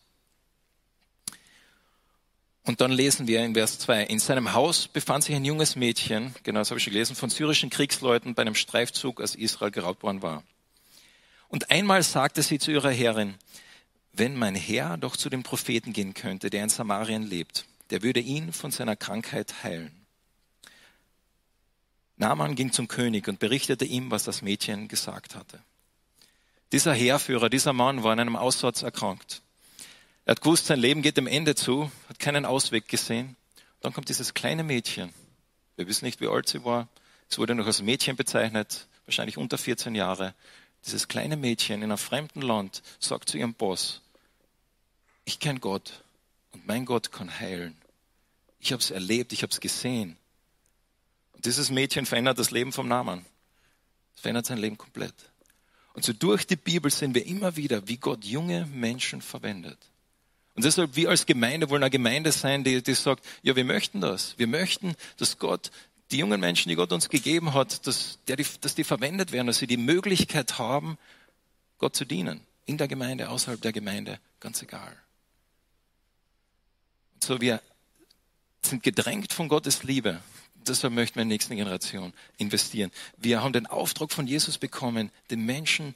Und 2.64 2.80
dann 2.80 2.92
lesen 2.92 3.28
wir 3.28 3.44
in 3.44 3.56
Vers 3.56 3.80
2, 3.80 4.04
in 4.04 4.20
seinem 4.20 4.54
Haus 4.54 4.88
befand 4.88 5.24
sich 5.24 5.36
ein 5.36 5.46
junges 5.46 5.76
Mädchen, 5.76 6.36
genau 6.44 6.60
das 6.60 6.70
habe 6.70 6.78
ich 6.78 6.84
schon 6.84 6.94
gelesen, 6.94 7.16
von 7.16 7.32
syrischen 7.32 7.72
Kriegsleuten 7.72 8.36
bei 8.36 8.44
einem 8.44 8.56
Streifzug, 8.56 9.20
als 9.20 9.36
Israel 9.36 9.72
geraubt 9.72 10.04
worden 10.04 10.22
war. 10.22 10.44
Und 11.48 11.72
einmal 11.72 12.04
sagte 12.04 12.44
sie 12.44 12.60
zu 12.60 12.72
ihrer 12.72 12.92
Herrin, 12.92 13.36
wenn 14.14 14.36
mein 14.36 14.56
Herr 14.56 14.98
doch 14.98 15.18
zu 15.18 15.30
dem 15.30 15.42
Propheten 15.42 15.92
gehen 15.92 16.14
könnte, 16.14 16.50
der 16.50 16.64
in 16.64 16.70
Samarien 16.70 17.24
lebt, 17.24 17.66
der 17.90 18.04
würde 18.04 18.20
ihn 18.20 18.54
von 18.54 18.72
seiner 18.72 18.96
Krankheit 18.96 19.64
heilen. 19.64 19.92
Naaman 22.18 22.56
ging 22.56 22.72
zum 22.72 22.88
König 22.88 23.28
und 23.28 23.40
berichtete 23.40 23.86
ihm, 23.86 24.12
was 24.12 24.24
das 24.24 24.44
Mädchen 24.44 24.88
gesagt 24.88 25.36
hatte. 25.36 25.60
Dieser 26.72 26.94
Heerführer, 26.94 27.50
dieser 27.50 27.74
Mann 27.74 28.04
war 28.04 28.14
an 28.14 28.20
einem 28.20 28.36
Aussatz 28.36 28.84
erkrankt. 28.84 29.42
Er 30.32 30.36
hat 30.36 30.44
gewusst, 30.44 30.68
sein 30.68 30.80
Leben 30.80 31.02
geht 31.02 31.18
dem 31.18 31.28
Ende 31.28 31.56
zu, 31.56 31.92
hat 32.08 32.18
keinen 32.18 32.46
Ausweg 32.46 32.88
gesehen. 32.88 33.36
Dann 33.82 33.92
kommt 33.92 34.08
dieses 34.08 34.34
kleine 34.34 34.64
Mädchen. 34.64 35.14
Wir 35.76 35.88
wissen 35.88 36.06
nicht, 36.06 36.22
wie 36.22 36.30
alt 36.30 36.48
sie 36.48 36.64
war. 36.64 36.88
Es 37.30 37.38
wurde 37.38 37.54
noch 37.54 37.66
als 37.66 37.82
Mädchen 37.82 38.16
bezeichnet, 38.16 38.88
wahrscheinlich 39.04 39.36
unter 39.36 39.58
14 39.58 39.94
Jahre. 39.94 40.34
Dieses 40.86 41.10
kleine 41.10 41.36
Mädchen 41.36 41.82
in 41.82 41.92
einem 41.92 41.98
fremden 41.98 42.42
Land 42.42 42.82
sagt 42.98 43.28
zu 43.28 43.38
ihrem 43.38 43.54
Boss, 43.54 44.04
ich 45.26 45.40
kenne 45.40 45.60
Gott 45.60 46.02
und 46.54 46.66
mein 46.66 46.86
Gott 46.86 47.12
kann 47.12 47.42
heilen. 47.42 47.76
Ich 48.62 48.72
habe 48.72 48.82
es 48.82 48.90
erlebt, 48.90 49.34
ich 49.34 49.44
habe 49.44 49.52
es 49.52 49.60
gesehen. 49.60 50.16
Und 51.34 51.44
dieses 51.44 51.72
Mädchen 51.72 52.06
verändert 52.06 52.40
das 52.40 52.52
Leben 52.52 52.72
vom 52.72 52.88
Namen. 52.88 53.26
Es 54.16 54.22
verändert 54.22 54.46
sein 54.46 54.60
Leben 54.60 54.78
komplett. 54.78 55.14
Und 55.92 56.06
so 56.06 56.14
durch 56.14 56.48
die 56.48 56.56
Bibel 56.56 56.90
sehen 56.90 57.16
wir 57.16 57.26
immer 57.26 57.58
wieder, 57.58 57.86
wie 57.90 57.98
Gott 57.98 58.24
junge 58.24 58.66
Menschen 58.68 59.22
verwendet. 59.22 59.91
Und 60.62 60.66
deshalb, 60.66 60.96
wir 60.96 61.10
als 61.10 61.26
Gemeinde 61.26 61.72
wollen 61.72 61.82
eine 61.82 61.90
Gemeinde 61.90 62.32
sein, 62.32 62.64
die, 62.64 62.84
die 62.84 62.94
sagt, 62.94 63.26
ja, 63.42 63.56
wir 63.56 63.66
möchten 63.66 64.00
das. 64.00 64.38
Wir 64.38 64.46
möchten, 64.46 64.94
dass 65.18 65.40
Gott 65.40 65.72
die 66.12 66.18
jungen 66.18 66.40
Menschen, 66.40 66.70
die 66.70 66.76
Gott 66.76 66.92
uns 66.92 67.10
gegeben 67.10 67.56
hat, 67.56 67.88
dass, 67.88 68.20
der, 68.28 68.38
dass 68.38 68.76
die 68.76 68.84
verwendet 68.84 69.32
werden, 69.32 69.48
dass 69.48 69.58
sie 69.58 69.66
die 69.66 69.78
Möglichkeit 69.78 70.60
haben, 70.60 71.00
Gott 71.80 71.96
zu 71.96 72.06
dienen. 72.06 72.42
In 72.68 72.78
der 72.78 72.88
Gemeinde, 72.88 73.30
außerhalb 73.30 73.60
der 73.60 73.72
Gemeinde, 73.72 74.20
ganz 74.40 74.62
egal. 74.62 74.96
so, 77.24 77.42
wir 77.42 77.60
sind 78.62 78.84
gedrängt 78.84 79.34
von 79.34 79.48
Gottes 79.48 79.82
Liebe. 79.82 80.22
Deshalb 80.68 80.94
möchten 80.94 81.16
wir 81.16 81.24
in 81.24 81.30
die 81.30 81.34
nächste 81.34 81.56
Generation 81.56 82.14
investieren. 82.38 82.92
Wir 83.18 83.42
haben 83.42 83.52
den 83.52 83.66
Auftrag 83.66 84.12
von 84.12 84.28
Jesus 84.28 84.60
bekommen, 84.60 85.10
den 85.32 85.44
Menschen 85.44 85.96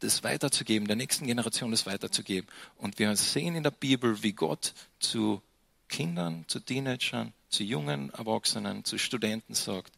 das 0.00 0.22
weiterzugeben, 0.22 0.86
der 0.86 0.96
nächsten 0.96 1.26
Generation 1.26 1.70
das 1.70 1.86
weiterzugeben. 1.86 2.48
Und 2.76 2.98
wir 2.98 3.14
sehen 3.16 3.54
in 3.54 3.62
der 3.62 3.70
Bibel, 3.70 4.22
wie 4.22 4.32
Gott 4.32 4.74
zu 4.98 5.42
Kindern, 5.88 6.44
zu 6.48 6.60
Teenagern, 6.60 7.32
zu 7.48 7.62
jungen 7.62 8.10
Erwachsenen, 8.10 8.84
zu 8.84 8.98
Studenten 8.98 9.54
sagt, 9.54 9.92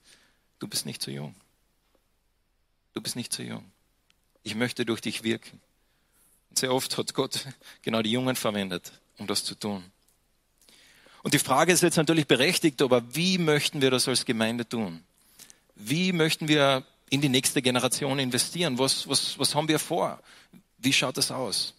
du 0.58 0.68
bist 0.68 0.86
nicht 0.86 1.02
zu 1.02 1.10
jung. 1.10 1.34
Du 2.92 3.00
bist 3.00 3.16
nicht 3.16 3.32
zu 3.32 3.42
jung. 3.42 3.64
Ich 4.42 4.54
möchte 4.54 4.84
durch 4.84 5.00
dich 5.00 5.22
wirken. 5.22 5.60
Und 6.50 6.58
sehr 6.58 6.72
oft 6.72 6.96
hat 6.98 7.14
Gott 7.14 7.46
genau 7.82 8.02
die 8.02 8.10
Jungen 8.10 8.36
verwendet, 8.36 8.92
um 9.18 9.26
das 9.26 9.44
zu 9.44 9.54
tun. 9.54 9.84
Und 11.22 11.34
die 11.34 11.38
Frage 11.38 11.72
ist 11.72 11.82
jetzt 11.82 11.96
natürlich 11.96 12.28
berechtigt, 12.28 12.80
aber 12.82 13.14
wie 13.14 13.38
möchten 13.38 13.80
wir 13.80 13.90
das 13.90 14.06
als 14.06 14.24
Gemeinde 14.24 14.68
tun? 14.68 15.02
Wie 15.74 16.12
möchten 16.12 16.46
wir 16.46 16.84
in 17.10 17.20
die 17.20 17.28
nächste 17.28 17.62
Generation 17.62 18.18
investieren? 18.18 18.78
Was, 18.78 19.08
was, 19.08 19.38
was 19.38 19.54
haben 19.54 19.68
wir 19.68 19.78
vor? 19.78 20.20
Wie 20.78 20.92
schaut 20.92 21.16
das 21.16 21.30
aus? 21.30 21.74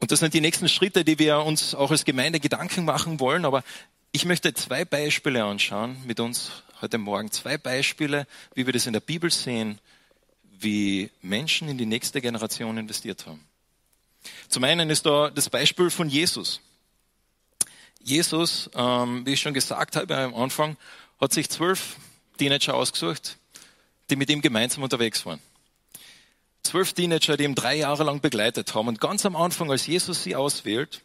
Und 0.00 0.10
das 0.12 0.20
sind 0.20 0.34
die 0.34 0.40
nächsten 0.40 0.68
Schritte, 0.68 1.04
die 1.04 1.18
wir 1.18 1.38
uns 1.38 1.74
auch 1.74 1.90
als 1.90 2.04
Gemeinde 2.04 2.40
Gedanken 2.40 2.84
machen 2.84 3.20
wollen. 3.20 3.44
Aber 3.44 3.64
ich 4.12 4.24
möchte 4.24 4.52
zwei 4.54 4.84
Beispiele 4.84 5.42
anschauen 5.44 5.96
mit 6.06 6.20
uns 6.20 6.62
heute 6.80 6.98
Morgen. 6.98 7.30
Zwei 7.30 7.56
Beispiele, 7.56 8.26
wie 8.54 8.66
wir 8.66 8.72
das 8.72 8.86
in 8.86 8.92
der 8.92 9.00
Bibel 9.00 9.30
sehen, 9.30 9.78
wie 10.42 11.10
Menschen 11.22 11.68
in 11.68 11.78
die 11.78 11.86
nächste 11.86 12.20
Generation 12.20 12.76
investiert 12.76 13.26
haben. 13.26 13.44
Zum 14.48 14.64
einen 14.64 14.90
ist 14.90 15.06
da 15.06 15.30
das 15.30 15.50
Beispiel 15.50 15.90
von 15.90 16.08
Jesus. 16.08 16.60
Jesus, 18.02 18.70
ähm, 18.74 19.24
wie 19.24 19.32
ich 19.32 19.40
schon 19.40 19.54
gesagt 19.54 19.96
habe 19.96 20.16
am 20.16 20.34
Anfang, 20.34 20.76
hat 21.20 21.32
sich 21.32 21.48
zwölf 21.48 21.96
Teenager 22.36 22.74
ausgesucht, 22.74 23.38
die 24.14 24.18
mit 24.18 24.30
ihm 24.30 24.40
gemeinsam 24.40 24.84
unterwegs 24.84 25.26
waren. 25.26 25.40
Zwölf 26.62 26.92
Teenager, 26.92 27.36
die 27.36 27.42
ihn 27.42 27.56
drei 27.56 27.74
Jahre 27.74 28.04
lang 28.04 28.20
begleitet 28.20 28.72
haben. 28.72 28.86
Und 28.86 29.00
ganz 29.00 29.26
am 29.26 29.34
Anfang, 29.34 29.72
als 29.72 29.88
Jesus 29.88 30.22
sie 30.22 30.36
auswählt, 30.36 31.00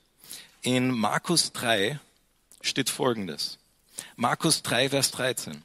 in 0.62 0.92
Markus 0.92 1.52
3 1.54 2.00
steht 2.62 2.92
Folgendes. 2.92 3.58
Markus 4.16 4.62
3, 4.62 4.90
Vers 4.90 5.10
13. 5.10 5.64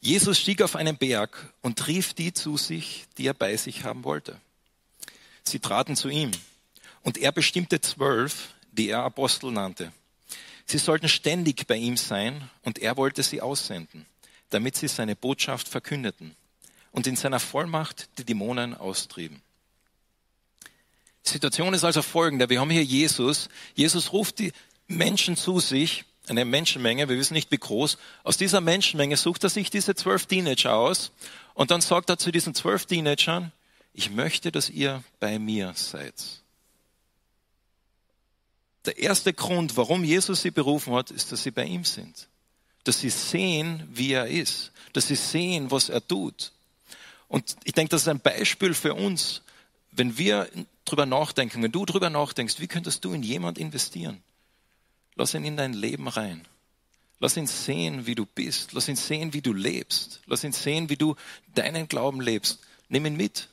Jesus 0.00 0.38
stieg 0.38 0.62
auf 0.62 0.76
einen 0.76 0.96
Berg 0.96 1.52
und 1.60 1.86
rief 1.88 2.14
die 2.14 2.32
zu 2.32 2.56
sich, 2.56 3.04
die 3.18 3.26
er 3.26 3.34
bei 3.34 3.54
sich 3.58 3.84
haben 3.84 4.02
wollte. 4.04 4.40
Sie 5.42 5.60
traten 5.60 5.94
zu 5.94 6.08
ihm 6.08 6.30
und 7.02 7.18
er 7.18 7.32
bestimmte 7.32 7.82
zwölf, 7.82 8.54
die 8.72 8.88
er 8.88 9.02
Apostel 9.02 9.52
nannte. 9.52 9.92
Sie 10.64 10.78
sollten 10.78 11.10
ständig 11.10 11.66
bei 11.66 11.76
ihm 11.76 11.98
sein 11.98 12.48
und 12.62 12.78
er 12.78 12.96
wollte 12.96 13.22
sie 13.22 13.42
aussenden 13.42 14.06
damit 14.50 14.76
sie 14.76 14.88
seine 14.88 15.16
Botschaft 15.16 15.68
verkündeten 15.68 16.36
und 16.92 17.06
in 17.06 17.16
seiner 17.16 17.40
Vollmacht 17.40 18.08
die 18.18 18.24
Dämonen 18.24 18.74
austrieben. 18.74 19.42
Die 21.26 21.30
Situation 21.30 21.74
ist 21.74 21.84
also 21.84 22.02
folgende. 22.02 22.48
Wir 22.48 22.60
haben 22.60 22.70
hier 22.70 22.84
Jesus. 22.84 23.48
Jesus 23.74 24.12
ruft 24.12 24.38
die 24.38 24.52
Menschen 24.86 25.36
zu 25.36 25.58
sich, 25.60 26.04
eine 26.28 26.44
Menschenmenge, 26.44 27.08
wir 27.08 27.16
wissen 27.16 27.34
nicht 27.34 27.50
wie 27.50 27.58
groß. 27.58 27.98
Aus 28.24 28.36
dieser 28.36 28.60
Menschenmenge 28.60 29.16
sucht 29.16 29.44
er 29.44 29.50
sich 29.50 29.70
diese 29.70 29.94
zwölf 29.94 30.26
Teenager 30.26 30.74
aus 30.74 31.12
und 31.54 31.70
dann 31.70 31.80
sagt 31.80 32.10
er 32.10 32.18
zu 32.18 32.32
diesen 32.32 32.54
zwölf 32.54 32.86
Teenagern, 32.86 33.52
ich 33.92 34.10
möchte, 34.10 34.52
dass 34.52 34.68
ihr 34.68 35.02
bei 35.20 35.38
mir 35.38 35.72
seid. 35.74 36.14
Der 38.84 38.98
erste 38.98 39.32
Grund, 39.32 39.76
warum 39.76 40.04
Jesus 40.04 40.42
sie 40.42 40.50
berufen 40.50 40.94
hat, 40.94 41.10
ist, 41.10 41.32
dass 41.32 41.42
sie 41.42 41.50
bei 41.50 41.64
ihm 41.64 41.84
sind 41.84 42.28
dass 42.86 43.00
sie 43.00 43.10
sehen, 43.10 43.82
wie 43.92 44.12
er 44.12 44.28
ist, 44.28 44.70
dass 44.92 45.08
sie 45.08 45.16
sehen, 45.16 45.70
was 45.70 45.88
er 45.88 46.06
tut. 46.06 46.52
Und 47.28 47.56
ich 47.64 47.72
denke, 47.72 47.90
das 47.90 48.02
ist 48.02 48.08
ein 48.08 48.20
Beispiel 48.20 48.74
für 48.74 48.94
uns, 48.94 49.42
wenn 49.90 50.18
wir 50.18 50.48
drüber 50.84 51.06
nachdenken, 51.06 51.62
wenn 51.62 51.72
du 51.72 51.84
drüber 51.84 52.10
nachdenkst, 52.10 52.60
wie 52.60 52.68
könntest 52.68 53.04
du 53.04 53.12
in 53.12 53.22
jemand 53.22 53.58
investieren? 53.58 54.22
Lass 55.14 55.34
ihn 55.34 55.44
in 55.44 55.56
dein 55.56 55.72
Leben 55.72 56.08
rein. 56.08 56.46
Lass 57.18 57.36
ihn 57.36 57.46
sehen, 57.46 58.06
wie 58.06 58.14
du 58.14 58.26
bist. 58.26 58.72
Lass 58.74 58.88
ihn 58.88 58.96
sehen, 58.96 59.32
wie 59.32 59.40
du 59.40 59.54
lebst. 59.54 60.20
Lass 60.26 60.44
ihn 60.44 60.52
sehen, 60.52 60.90
wie 60.90 60.96
du 60.96 61.16
deinen 61.54 61.88
Glauben 61.88 62.20
lebst. 62.20 62.60
Nimm 62.88 63.06
ihn 63.06 63.16
mit. 63.16 63.48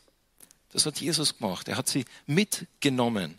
Das 0.73 0.86
hat 0.86 0.99
Jesus 0.99 1.38
gemacht. 1.38 1.69
Er 1.69 1.77
hat 1.77 1.88
sie 1.88 2.05
mitgenommen. 2.25 3.38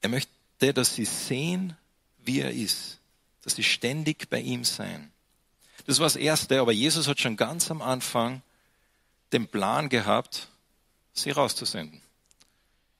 Er 0.00 0.08
möchte, 0.08 0.72
dass 0.72 0.94
sie 0.94 1.04
sehen, 1.04 1.76
wie 2.24 2.40
er 2.40 2.52
ist 2.52 2.96
dass 3.46 3.54
sie 3.54 3.62
ständig 3.62 4.28
bei 4.28 4.40
ihm 4.40 4.64
sein. 4.64 5.12
Das 5.86 6.00
war 6.00 6.06
das 6.06 6.16
Erste, 6.16 6.58
aber 6.58 6.72
Jesus 6.72 7.06
hat 7.06 7.20
schon 7.20 7.36
ganz 7.36 7.70
am 7.70 7.80
Anfang 7.80 8.42
den 9.32 9.48
Plan 9.48 9.88
gehabt, 9.88 10.48
sie 11.12 11.30
rauszusenden. 11.30 12.00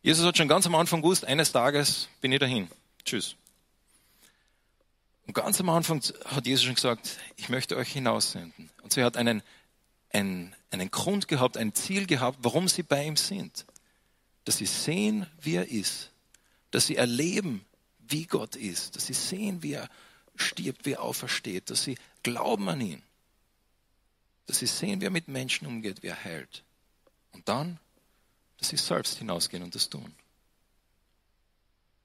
Jesus 0.02 0.24
hat 0.24 0.36
schon 0.36 0.48
ganz 0.48 0.66
am 0.66 0.74
Anfang 0.74 1.02
gewusst, 1.02 1.24
eines 1.24 1.52
Tages 1.52 2.08
bin 2.20 2.32
ich 2.32 2.38
dahin. 2.38 2.68
Tschüss. 3.04 3.36
Und 5.26 5.34
ganz 5.34 5.60
am 5.60 5.68
Anfang 5.68 6.00
hat 6.24 6.46
Jesus 6.46 6.64
schon 6.64 6.74
gesagt, 6.74 7.18
ich 7.36 7.48
möchte 7.48 7.76
euch 7.76 7.92
hinaussenden. 7.92 8.70
Und 8.82 8.92
sie 8.92 9.02
hat 9.02 9.16
einen, 9.16 9.42
einen, 10.12 10.54
einen 10.70 10.90
Grund 10.90 11.26
gehabt, 11.26 11.56
ein 11.56 11.74
Ziel 11.74 12.06
gehabt, 12.06 12.38
warum 12.42 12.68
sie 12.68 12.84
bei 12.84 13.04
ihm 13.04 13.16
sind. 13.16 13.66
Dass 14.44 14.58
sie 14.58 14.66
sehen, 14.66 15.26
wie 15.40 15.56
er 15.56 15.68
ist. 15.68 16.12
Dass 16.70 16.86
sie 16.86 16.94
erleben, 16.94 17.64
wie 17.98 18.26
Gott 18.26 18.54
ist. 18.54 18.94
Dass 18.94 19.06
sie 19.06 19.14
sehen, 19.14 19.64
wie 19.64 19.72
er 19.72 19.88
stirbt, 20.36 20.86
wie 20.86 20.92
er 20.92 21.02
aufersteht, 21.02 21.70
dass 21.70 21.82
sie 21.82 21.98
glauben 22.22 22.68
an 22.68 22.80
ihn, 22.80 23.02
dass 24.46 24.58
sie 24.58 24.66
sehen, 24.66 25.00
wie 25.00 25.06
er 25.06 25.10
mit 25.10 25.28
Menschen 25.28 25.66
umgeht, 25.66 26.02
wie 26.02 26.08
er 26.08 26.24
heilt. 26.24 26.64
Und 27.32 27.48
dann, 27.48 27.78
dass 28.58 28.68
sie 28.68 28.76
selbst 28.76 29.18
hinausgehen 29.18 29.62
und 29.62 29.74
das 29.74 29.88
tun. 29.88 30.14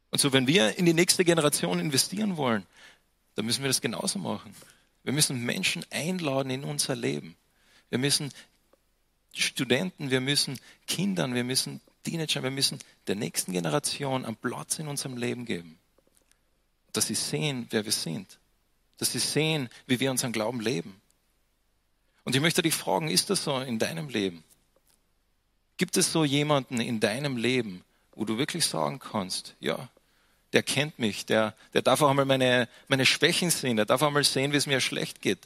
Und 0.10 0.19
so, 0.19 0.34
wenn 0.34 0.47
wir 0.47 0.77
in 0.77 0.86
die 0.86 0.93
nächste 0.93 1.23
Generation 1.23 1.80
investieren 1.80 2.36
wollen, 2.38 2.65
dann 3.36 3.45
müssen 3.45 3.63
wir 3.63 3.69
das 3.69 3.82
genauso 3.82 4.19
machen. 4.19 4.54
Wir 5.04 5.13
müssen 5.13 5.43
Menschen 5.45 5.86
einladen 5.89 6.49
in 6.49 6.63
unser 6.63 6.95
Leben. 6.95 7.36
Wir 7.89 7.97
müssen 7.97 8.34
Studenten, 9.34 10.12
wir 10.12 10.19
müssen 10.19 10.60
Kindern, 10.88 11.34
wir 11.34 11.45
müssen 11.45 11.80
Teenagern, 12.04 12.43
wir 12.43 12.51
müssen 12.51 12.80
der 13.08 13.15
nächsten 13.15 13.54
Generation 13.54 14.25
einen 14.25 14.36
Platz 14.36 14.80
in 14.80 14.88
unserem 14.88 15.15
Leben 15.15 15.45
geben 15.45 15.80
dass 16.93 17.08
sie 17.08 17.15
sehen, 17.15 17.67
wer 17.69 17.86
wir 17.86 17.91
sind, 17.91 18.39
dass 18.97 19.12
sie 19.12 19.19
sehen, 19.19 19.69
wie 19.88 19.99
wir 19.99 20.12
unseren 20.12 20.32
Glauben 20.32 20.60
leben. 20.60 21.01
Und 22.24 22.36
ich 22.36 22.42
möchte 22.42 22.62
dich 22.62 22.76
fragen, 22.76 23.08
ist 23.08 23.30
das 23.30 23.44
so 23.44 23.60
in 23.60 23.80
deinem 23.80 24.10
Leben? 24.10 24.44
Gibt 25.78 25.98
es 25.98 26.12
so 26.12 26.24
jemanden 26.24 26.80
in 26.80 27.00
deinem 27.00 27.38
Leben, 27.38 27.84
wo 28.14 28.26
du 28.26 28.38
wirklich 28.38 28.66
sagen 28.66 29.00
kannst, 29.00 29.56
ja, 29.60 29.90
der 30.54 30.64
kennt 30.64 31.00
mich, 31.00 31.26
der, 31.26 31.56
der 31.74 31.82
darf 31.82 32.02
auch 32.02 32.10
einmal 32.10 32.26
meine, 32.26 32.68
meine 32.88 33.06
Schwächen 33.06 33.50
sehen, 33.50 33.78
der 33.78 33.86
darf 33.86 34.02
auch 34.02 34.08
einmal 34.08 34.24
sehen, 34.24 34.52
wie 34.52 34.58
es 34.58 34.68
mir 34.68 34.82
schlecht 34.82 35.22
geht. 35.22 35.40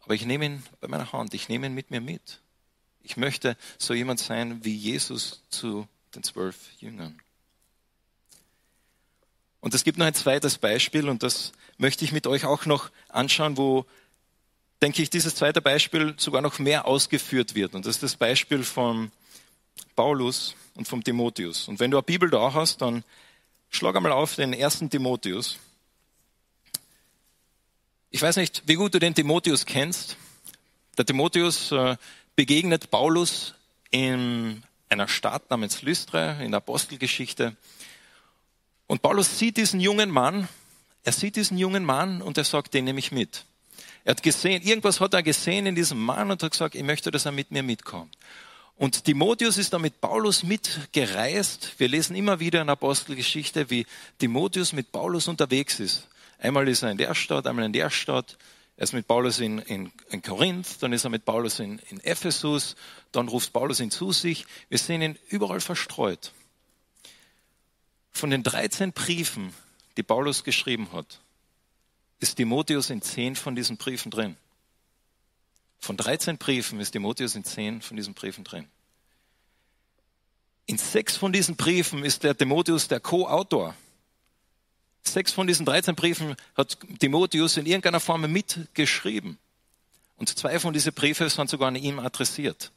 Aber 0.00 0.14
ich 0.14 0.24
nehme 0.24 0.46
ihn 0.46 0.62
bei 0.80 0.88
meiner 0.88 1.12
Hand, 1.12 1.34
ich 1.34 1.48
nehme 1.48 1.66
ihn 1.66 1.74
mit 1.74 1.90
mir 1.90 2.00
mit. 2.00 2.40
Ich 3.02 3.16
möchte 3.16 3.56
so 3.78 3.94
jemand 3.94 4.20
sein 4.20 4.64
wie 4.64 4.74
Jesus 4.74 5.42
zu 5.50 5.86
den 6.14 6.22
zwölf 6.22 6.56
Jüngern. 6.78 7.20
Und 9.60 9.74
es 9.74 9.84
gibt 9.84 9.98
noch 9.98 10.06
ein 10.06 10.14
zweites 10.14 10.58
Beispiel 10.58 11.08
und 11.08 11.22
das 11.22 11.52
möchte 11.78 12.04
ich 12.04 12.12
mit 12.12 12.26
euch 12.26 12.44
auch 12.44 12.66
noch 12.66 12.90
anschauen, 13.08 13.56
wo, 13.56 13.86
denke 14.82 15.00
ich, 15.00 15.10
dieses 15.10 15.36
zweite 15.36 15.62
Beispiel 15.62 16.14
sogar 16.16 16.42
noch 16.42 16.58
mehr 16.58 16.86
ausgeführt 16.86 17.54
wird. 17.54 17.74
Und 17.74 17.86
das 17.86 17.96
ist 17.96 18.02
das 18.02 18.16
Beispiel 18.16 18.64
von 18.64 19.12
Paulus 19.94 20.56
und 20.74 20.88
vom 20.88 21.04
Timotheus. 21.04 21.68
Und 21.68 21.78
wenn 21.78 21.92
du 21.92 21.98
eine 21.98 22.02
Bibel 22.02 22.28
da 22.28 22.52
hast, 22.52 22.82
dann 22.82 23.04
schlag 23.70 23.94
einmal 23.94 24.12
auf 24.12 24.34
den 24.34 24.52
ersten 24.52 24.90
Timotheus. 24.90 25.58
Ich 28.10 28.20
weiß 28.20 28.36
nicht, 28.36 28.64
wie 28.66 28.74
gut 28.74 28.92
du 28.92 28.98
den 28.98 29.14
Timotheus 29.14 29.64
kennst. 29.64 30.16
Der 30.98 31.06
Timotheus 31.06 31.70
äh, 31.70 31.96
begegnet 32.34 32.90
Paulus 32.90 33.54
in 33.90 34.64
einer 34.88 35.08
Stadt 35.08 35.48
namens 35.48 35.82
Lystra 35.82 36.40
in 36.40 36.50
der 36.50 36.58
Apostelgeschichte. 36.58 37.56
Und 38.88 39.00
Paulus 39.00 39.38
sieht 39.38 39.56
diesen 39.56 39.80
jungen 39.80 40.10
Mann, 40.10 40.48
er 41.04 41.12
sieht 41.12 41.36
diesen 41.36 41.56
jungen 41.56 41.84
Mann 41.84 42.20
und 42.20 42.36
er 42.36 42.44
sagt, 42.44 42.74
den 42.74 42.84
nehme 42.84 42.98
ich 42.98 43.12
mit. 43.12 43.44
Er 44.04 44.12
hat 44.12 44.22
gesehen, 44.22 44.62
irgendwas 44.62 45.00
hat 45.00 45.14
er 45.14 45.22
gesehen 45.22 45.66
in 45.66 45.74
diesem 45.74 46.00
Mann 46.00 46.30
und 46.30 46.42
hat 46.42 46.52
gesagt, 46.52 46.74
ich 46.74 46.82
möchte, 46.82 47.10
dass 47.10 47.24
er 47.24 47.32
mit 47.32 47.50
mir 47.50 47.62
mitkommt. 47.62 48.16
Und 48.76 49.04
Timotheus 49.04 49.58
ist 49.58 49.72
dann 49.72 49.82
mit 49.82 50.00
Paulus 50.00 50.42
mitgereist. 50.42 51.74
Wir 51.78 51.88
lesen 51.88 52.16
immer 52.16 52.40
wieder 52.40 52.62
in 52.62 52.68
Apostelgeschichte, 52.68 53.70
wie 53.70 53.86
Timotheus 54.18 54.72
mit 54.72 54.90
Paulus 54.90 55.28
unterwegs 55.28 55.78
ist. 55.78 56.08
Einmal 56.38 56.68
ist 56.68 56.82
er 56.82 56.90
in 56.90 56.98
der 56.98 57.14
Stadt, 57.14 57.46
einmal 57.46 57.64
in 57.64 57.72
der 57.72 57.90
Stadt. 57.90 58.36
Er 58.76 58.84
ist 58.84 58.92
mit 58.92 59.06
Paulus 59.06 59.38
in, 59.38 59.58
in, 59.60 59.92
in 60.10 60.22
Korinth, 60.22 60.82
dann 60.82 60.92
ist 60.92 61.04
er 61.04 61.10
mit 61.10 61.24
Paulus 61.24 61.60
in, 61.60 61.78
in 61.90 62.00
Ephesus, 62.00 62.74
dann 63.12 63.28
ruft 63.28 63.52
Paulus 63.52 63.78
ihn 63.78 63.90
zu 63.90 64.10
sich. 64.10 64.46
Wir 64.68 64.78
sehen 64.78 65.02
ihn 65.02 65.18
überall 65.28 65.60
verstreut 65.60 66.32
von 68.10 68.30
den 68.30 68.42
13 68.42 68.92
Briefen, 68.92 69.52
die 69.96 70.02
Paulus 70.02 70.44
geschrieben 70.44 70.92
hat, 70.92 71.20
ist 72.22 72.36
Timotheus 72.36 72.90
in 72.90 73.02
zehn 73.02 73.34
von 73.34 73.56
diesen 73.56 73.76
Briefen 73.76 74.10
drin. 74.10 74.36
Von 75.78 75.96
13 75.96 76.38
Briefen 76.38 76.78
ist 76.78 76.92
Timotheus 76.92 77.34
in 77.34 77.44
zehn 77.44 77.82
von 77.82 77.96
diesen 77.96 78.14
Briefen 78.14 78.44
drin. 78.44 78.68
In 80.66 80.78
sechs 80.78 81.16
von 81.16 81.32
diesen 81.32 81.56
Briefen 81.56 82.04
ist 82.04 82.22
der 82.22 82.36
Timotheus 82.36 82.86
der 82.86 83.00
Co-Autor. 83.00 83.74
Sechs 85.02 85.32
von 85.32 85.48
diesen 85.48 85.66
13 85.66 85.96
Briefen 85.96 86.36
hat 86.54 86.78
Timotheus 87.00 87.56
in 87.56 87.66
irgendeiner 87.66 87.98
Form 87.98 88.30
mitgeschrieben. 88.30 89.38
Und 90.16 90.28
zwei 90.28 90.60
von 90.60 90.72
diesen 90.72 90.92
Briefen 90.92 91.28
sind 91.28 91.50
sogar 91.50 91.68
an 91.68 91.76
ihm 91.76 91.98
adressiert. 91.98 92.70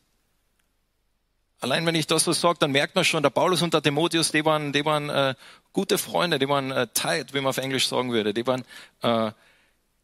Allein 1.65 1.83
wenn 1.87 1.95
ich 1.95 2.05
das 2.05 2.25
so 2.25 2.31
sage, 2.31 2.59
dann 2.59 2.69
merkt 2.69 2.93
man 2.93 3.03
schon, 3.03 3.23
der 3.23 3.31
Paulus 3.31 3.63
und 3.63 3.73
der 3.73 3.81
Timotheus, 3.81 4.31
die 4.31 4.45
waren, 4.45 4.71
die 4.71 4.85
waren 4.85 5.09
äh, 5.09 5.33
gute 5.73 5.97
Freunde, 5.97 6.37
die 6.37 6.47
waren 6.47 6.69
äh, 6.69 6.85
tight, 6.93 7.33
wie 7.33 7.37
man 7.37 7.47
auf 7.47 7.57
Englisch 7.57 7.87
sagen 7.87 8.11
würde. 8.11 8.35
Die 8.35 8.45
waren, 8.45 8.61
äh, 9.01 9.31
da 9.31 9.33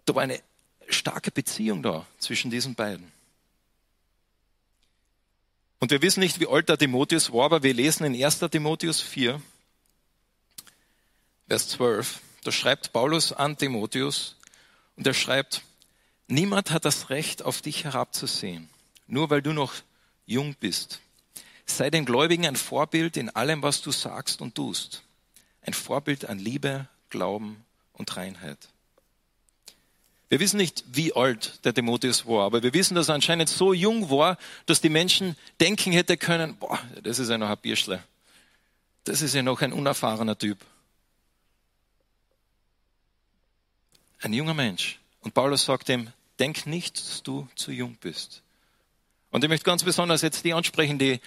war 0.08 0.24
eine 0.24 0.40
starke 0.90 1.30
Beziehung 1.30 1.84
da 1.84 2.08
zwischen 2.18 2.50
diesen 2.50 2.74
beiden. 2.74 3.12
Und 5.78 5.92
wir 5.92 6.02
wissen 6.02 6.22
nicht, 6.22 6.40
wie 6.40 6.48
alt 6.48 6.68
der 6.68 6.80
Timotheus 6.80 7.32
war, 7.32 7.46
aber 7.46 7.62
wir 7.62 7.76
lesen 7.76 8.06
in 8.06 8.26
1. 8.26 8.40
Timotheus 8.40 9.00
4, 9.00 9.40
Vers 11.48 11.70
12, 11.70 12.22
da 12.44 12.52
schreibt 12.52 12.92
Paulus 12.92 13.34
an 13.34 13.56
Timotheus 13.56 14.36
und 14.96 15.06
er 15.06 15.14
schreibt, 15.14 15.62
niemand 16.28 16.72
hat 16.72 16.86
das 16.86 17.12
Recht, 17.12 17.46
auf 17.46 17.62
dich 17.62 17.84
herabzusehen, 17.84 18.68
nur 19.06 19.30
weil 19.30 19.44
du 19.44 19.54
noch 19.54 19.76
jung 20.26 20.56
bist. 20.60 21.02
Sei 21.66 21.90
den 21.90 22.06
Gläubigen 22.06 22.46
ein 22.46 22.56
Vorbild 22.56 23.18
in 23.18 23.30
allem, 23.30 23.62
was 23.62 23.82
du 23.82 23.92
sagst 23.92 24.42
und 24.42 24.56
tust. 24.56 25.04
Ein 25.62 25.74
Vorbild 25.74 26.26
an 26.26 26.40
Liebe, 26.40 26.88
Glauben 27.10 27.64
und 27.94 28.16
Reinheit. 28.18 28.70
Wir 30.30 30.40
wissen 30.40 30.58
nicht, 30.58 30.86
wie 30.94 31.14
alt 31.14 31.60
der 31.66 31.74
Timotheus 31.74 32.26
war, 32.26 32.46
aber 32.46 32.64
wir 32.64 32.74
wissen, 32.74 32.96
dass 32.96 33.10
er 33.10 33.16
anscheinend 33.16 33.50
so 33.50 33.74
jung 33.74 34.10
war, 34.10 34.38
dass 34.66 34.80
die 34.80 34.90
Menschen 34.90 35.36
denken 35.60 35.92
hätte 35.92 36.16
können, 36.16 36.56
boah, 36.56 36.80
das 37.04 37.20
ist 37.20 37.30
ja 37.30 37.38
noch 37.38 37.50
ein 37.50 37.58
Bierschle. 37.58 38.02
Das 39.04 39.22
ist 39.22 39.36
ja 39.36 39.44
noch 39.44 39.62
ein 39.62 39.74
unerfahrener 39.74 40.38
Typ. 40.38 40.58
Ein 44.22 44.32
junger 44.32 44.54
Mensch. 44.54 45.00
Und 45.20 45.34
Paulus 45.34 45.66
sagt 45.66 45.90
ihm, 45.90 46.14
denk 46.40 46.66
nicht, 46.66 46.98
dass 46.98 47.24
du 47.24 47.50
zu 47.56 47.72
jung 47.72 47.98
bist. 48.00 48.42
Und 49.32 49.44
ich 49.44 49.50
möchte 49.50 49.66
ganz 49.66 49.84
besonders 49.84 50.22
jetzt 50.22 50.46
die 50.46 50.54
ansprechen, 50.54 50.98
die, 50.98 51.20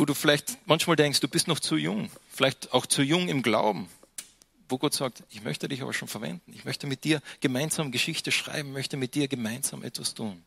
wo 0.00 0.06
du 0.06 0.14
vielleicht 0.14 0.56
manchmal 0.64 0.96
denkst, 0.96 1.20
du 1.20 1.28
bist 1.28 1.46
noch 1.46 1.60
zu 1.60 1.76
jung, 1.76 2.10
vielleicht 2.32 2.72
auch 2.72 2.86
zu 2.86 3.02
jung 3.02 3.28
im 3.28 3.42
Glauben, 3.42 3.90
wo 4.70 4.78
Gott 4.78 4.94
sagt, 4.94 5.22
ich 5.28 5.42
möchte 5.42 5.68
dich 5.68 5.82
aber 5.82 5.92
schon 5.92 6.08
verwenden, 6.08 6.54
ich 6.54 6.64
möchte 6.64 6.86
mit 6.86 7.04
dir 7.04 7.20
gemeinsam 7.40 7.92
Geschichte 7.92 8.32
schreiben, 8.32 8.72
möchte 8.72 8.96
mit 8.96 9.14
dir 9.14 9.28
gemeinsam 9.28 9.82
etwas 9.82 10.14
tun. 10.14 10.42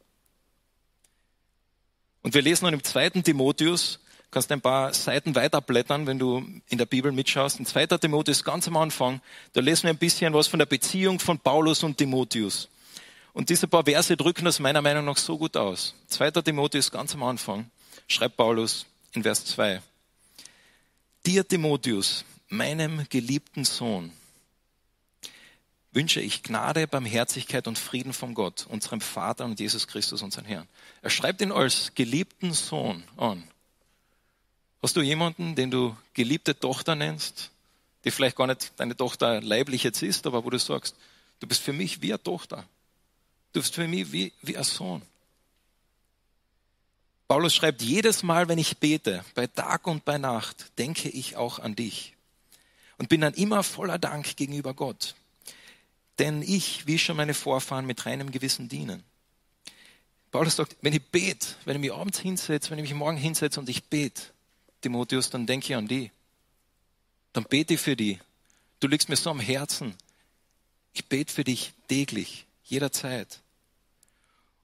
Und 2.24 2.34
wir 2.34 2.42
lesen 2.42 2.66
dann 2.66 2.74
im 2.74 2.84
zweiten 2.84 3.24
Timotheus, 3.24 4.00
kannst 4.32 4.52
ein 4.52 4.62
paar 4.62 4.92
Seiten 4.96 5.36
weiterblättern, 5.36 6.08
wenn 6.08 6.18
du 6.18 6.44
in 6.70 6.80
der 6.80 6.88
Bibel 6.88 7.12
mitschaust. 7.12 7.60
In 7.60 7.68
2. 7.68 7.86
Timotheus 7.86 8.44
ganz 8.44 8.68
am 8.68 8.78
Anfang, 8.78 9.22
da 9.52 9.62
lesen 9.62 9.84
wir 9.84 9.92
ein 9.92 9.98
bisschen 9.98 10.34
was 10.34 10.48
von 10.48 10.58
der 10.58 10.66
Beziehung 10.66 11.20
von 11.20 11.38
Paulus 11.38 11.84
und 11.84 12.00
Timotheus. 12.00 12.70
Und 13.34 13.50
diese 13.50 13.68
paar 13.68 13.84
Verse 13.84 14.18
drücken 14.18 14.46
das 14.46 14.60
meiner 14.60 14.82
Meinung 14.82 15.06
nach 15.06 15.18
so 15.18 15.38
gut 15.38 15.56
aus. 15.58 15.94
2. 16.08 16.32
Timotheus 16.32 16.90
ganz 16.90 17.14
am 17.14 17.22
Anfang 17.22 17.70
schreibt 18.08 18.38
Paulus 18.38 18.88
in 19.14 19.24
Vers 19.24 19.46
2. 19.46 19.82
Dir 21.26 21.48
Timotheus, 21.48 22.26
meinem 22.50 23.08
geliebten 23.10 23.64
Sohn, 23.64 24.12
wünsche 25.92 26.20
ich 26.20 26.44
Gnade, 26.44 26.88
Barmherzigkeit 26.88 27.68
und 27.68 27.78
Frieden 27.78 28.14
von 28.14 28.34
Gott, 28.34 28.66
unserem 28.68 29.00
Vater 29.00 29.46
und 29.46 29.60
Jesus 29.60 29.88
Christus, 29.88 30.22
unseren 30.22 30.46
Herrn. 30.46 30.68
Er 31.02 31.12
schreibt 31.12 31.42
ihn 31.42 31.52
als 31.52 31.94
geliebten 31.94 32.52
Sohn 32.54 33.04
an. 33.16 33.48
Hast 34.82 34.96
du 34.98 35.02
jemanden, 35.02 35.56
den 35.56 35.72
du 35.72 35.96
geliebte 36.14 36.60
Tochter 36.60 36.96
nennst, 36.96 37.52
die 38.04 38.12
vielleicht 38.12 38.36
gar 38.36 38.48
nicht 38.48 38.74
deine 38.78 38.98
Tochter 38.98 39.40
leiblich 39.42 39.84
jetzt 39.84 40.02
ist, 40.02 40.26
aber 40.28 40.44
wo 40.44 40.50
du 40.50 40.60
sagst, 40.60 40.96
du 41.40 41.48
bist 41.48 41.62
für 41.62 41.74
mich 41.74 42.02
wie 42.02 42.12
eine 42.12 42.22
Tochter. 42.22 42.66
Du 43.54 43.62
bist 43.62 43.76
für 43.76 43.88
mich 43.88 44.12
wie, 44.12 44.34
wie 44.42 44.58
ein 44.58 44.64
Sohn. 44.64 45.04
Paulus 47.34 47.56
schreibt, 47.56 47.82
jedes 47.82 48.22
Mal, 48.22 48.48
wenn 48.48 48.60
ich 48.60 48.78
bete, 48.78 49.26
bei 49.34 49.48
Tag 49.48 49.88
und 49.88 50.06
bei 50.06 50.20
Nacht, 50.20 50.78
denke 50.78 51.10
ich 51.10 51.36
auch 51.36 51.58
an 51.58 51.76
dich 51.76 52.14
und 53.00 53.10
bin 53.10 53.22
dann 53.22 53.34
immer 53.34 53.64
voller 53.64 53.98
Dank 53.98 54.38
gegenüber 54.38 54.76
Gott. 54.76 55.16
Denn 56.20 56.44
ich, 56.44 56.86
wie 56.86 57.00
schon 57.00 57.18
meine 57.18 57.34
Vorfahren, 57.34 57.88
mit 57.88 58.06
reinem 58.06 58.30
Gewissen 58.30 58.70
dienen. 58.70 59.02
Paulus 60.30 60.58
sagt, 60.58 60.78
wenn 60.82 60.94
ich 60.94 61.04
bete, 61.06 61.48
wenn 61.66 61.78
ich 61.78 61.82
mich 61.82 61.92
abends 61.92 62.20
hinsetze, 62.20 62.70
wenn 62.70 62.78
ich 62.78 62.84
mich 62.84 62.94
morgen 62.94 63.18
hinsetze 63.18 63.60
und 63.60 63.68
ich 63.68 63.84
bete, 63.86 64.22
Timotheus, 64.82 65.32
dann 65.32 65.48
denke 65.48 65.66
ich 65.66 65.76
an 65.76 65.88
die. 65.88 66.12
Dann 67.34 67.46
bete 67.46 67.74
ich 67.74 67.80
für 67.80 67.96
die. 67.96 68.20
Du 68.80 68.88
liegst 68.88 69.10
mir 69.10 69.16
so 69.16 69.32
am 69.32 69.40
Herzen. 69.40 69.96
Ich 70.94 71.06
bete 71.06 71.34
für 71.34 71.44
dich 71.44 71.74
täglich, 71.88 72.46
jederzeit. 72.64 73.40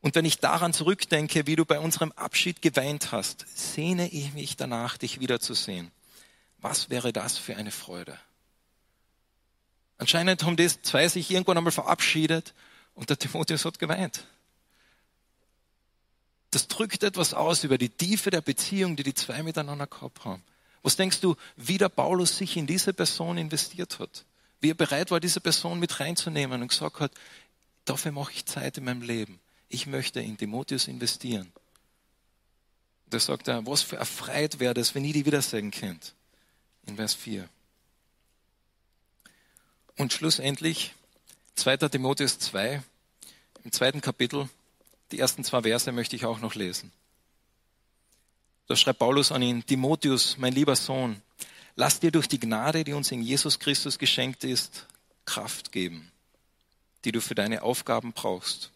Und 0.02 0.16
wenn 0.16 0.26
ich 0.26 0.40
daran 0.40 0.74
zurückdenke, 0.74 1.46
wie 1.46 1.56
du 1.56 1.66
bei 1.66 1.80
unserem 1.80 2.12
Abschied 2.14 2.62
geweint 2.62 3.12
hast, 3.12 3.46
sehne 3.54 4.08
ich 4.10 4.34
mich 4.34 4.56
danach, 4.56 4.98
dich 4.98 5.20
wiederzusehen. 5.20 5.92
Was 6.60 6.90
wäre 6.90 7.12
das 7.12 7.38
für 7.38 7.58
eine 7.58 7.72
Freude? 7.72 8.18
Anscheinend 9.98 10.44
haben 10.44 10.56
die 10.56 10.70
zwei 10.82 11.08
sich 11.08 11.30
irgendwann 11.32 11.58
einmal 11.58 11.72
verabschiedet 11.72 12.54
und 12.96 13.10
der 13.10 13.20
Timotheus 13.20 13.66
hat 13.66 13.80
geweint 13.80 14.24
das 16.52 16.68
drückt 16.68 17.04
etwas 17.04 17.34
aus 17.34 17.64
über 17.64 17.78
die 17.78 17.90
Tiefe 17.90 18.32
der 18.32 18.42
Beziehung, 18.42 18.96
die 18.96 19.04
die 19.04 19.14
zwei 19.14 19.44
miteinander 19.44 19.88
gehabt 19.88 20.26
haben. 20.26 20.44
Was 20.82 20.96
denkst 20.96 21.20
du, 21.20 21.36
wie 21.56 21.78
der 21.78 21.90
Paulus 21.90 22.38
sich 22.38 22.58
in 22.58 22.66
diese 22.66 22.94
Person 22.94 23.38
investiert 23.38 24.00
hat? 24.00 24.26
Wie 24.62 24.72
er 24.72 24.76
bereit 24.76 25.12
war, 25.12 25.20
diese 25.20 25.42
Person 25.42 25.80
mit 25.80 26.00
reinzunehmen 26.00 26.62
und 26.62 26.70
gesagt 26.70 27.00
hat, 27.00 27.12
dafür 27.86 28.12
mache 28.12 28.32
ich 28.32 28.46
Zeit 28.46 28.78
in 28.78 28.86
meinem 28.86 29.02
Leben. 29.02 29.40
Ich 29.70 29.86
möchte 29.88 30.20
in 30.20 30.38
Timotheus 30.38 30.88
investieren. 30.88 31.52
Da 33.10 33.20
sagt 33.20 33.48
er, 33.48 33.66
was 33.66 33.82
für 33.82 33.96
erfreut 33.96 34.60
wäre 34.60 34.74
das, 34.74 34.94
wenn 34.94 35.06
ihr 35.06 35.14
die 35.14 35.26
wiedersehen 35.26 35.72
könnt. 35.72 36.14
In 36.86 36.96
Vers 36.96 37.14
4. 37.14 37.48
Und 39.96 40.14
schlussendlich, 40.14 40.94
2. 41.56 41.78
Timotheus 41.90 42.40
2, 42.40 42.82
im 43.64 43.72
zweiten 43.72 44.02
Kapitel, 44.02 44.50
die 45.12 45.20
ersten 45.20 45.44
zwei 45.44 45.64
Verse 45.64 45.92
möchte 45.92 46.16
ich 46.16 46.26
auch 46.26 46.40
noch 46.40 46.56
lesen. 46.56 46.92
Da 48.68 48.76
schreibt 48.76 49.00
Paulus 49.00 49.32
an 49.32 49.42
ihn, 49.42 49.66
Timotheus, 49.66 50.38
mein 50.38 50.54
lieber 50.54 50.76
Sohn, 50.76 51.22
lass 51.76 52.00
dir 52.00 52.12
durch 52.12 52.28
die 52.28 52.40
Gnade, 52.40 52.84
die 52.84 52.94
uns 52.94 53.12
in 53.12 53.22
Jesus 53.22 53.60
Christus 53.60 53.98
geschenkt 53.98 54.44
ist, 54.44 54.86
Kraft 55.26 55.72
geben, 55.72 56.12
die 57.04 57.12
du 57.12 57.22
für 57.22 57.36
deine 57.36 57.64
Aufgaben 57.64 58.14
brauchst. 58.14 58.72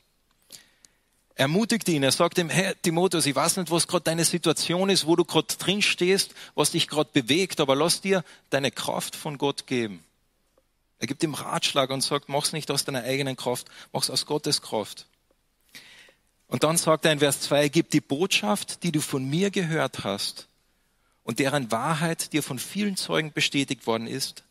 Ermutigt 1.36 1.90
ihn, 1.90 2.04
er 2.04 2.12
sagt 2.12 2.38
ihm, 2.38 2.50
hey 2.50 2.74
Timotheus, 2.84 3.26
ich 3.26 3.36
weiß 3.36 3.58
nicht, 3.58 3.72
was 3.72 3.88
gerade 3.88 4.04
deine 4.04 4.24
Situation 4.24 4.90
ist, 4.90 5.08
wo 5.08 5.16
du 5.16 5.26
gerade 5.26 5.48
drin 5.58 5.82
stehst, 5.82 6.36
was 6.54 6.72
dich 6.72 6.88
gerade 6.88 7.10
bewegt, 7.12 7.60
aber 7.60 7.76
lass 7.76 8.02
dir 8.02 8.24
deine 8.52 8.70
Kraft 8.70 9.16
von 9.16 9.40
Gott 9.40 9.66
geben. 9.66 10.04
Er 11.00 11.08
gibt 11.08 11.24
ihm 11.24 11.34
Ratschlag 11.34 11.90
und 11.90 12.02
sagt, 12.02 12.30
mach's 12.30 12.54
nicht 12.54 12.70
aus 12.70 12.86
deiner 12.86 13.04
eigenen 13.04 13.36
Kraft, 13.36 13.68
mach's 13.92 14.12
aus 14.12 14.26
Gottes 14.28 14.62
Kraft. 14.62 15.08
Und 16.48 16.64
dann 16.64 16.78
sagt 16.78 17.04
er 17.06 17.12
in 17.12 17.20
Vers 17.20 17.42
2, 17.42 17.68
gib 17.70 17.90
die 17.90 18.00
Botschaft, 18.00 18.84
die 18.84 18.92
du 18.92 19.02
von 19.02 19.28
mir 19.28 19.50
gehört 19.50 20.04
hast 20.04 20.48
und 21.24 21.40
deren 21.40 21.72
Wahrheit 21.72 22.32
dir 22.32 22.44
von 22.44 22.60
vielen 22.60 22.96
Zeugen 22.96 23.34
bestätigt 23.34 23.88
worden 23.88 24.06
ist, 24.06 24.44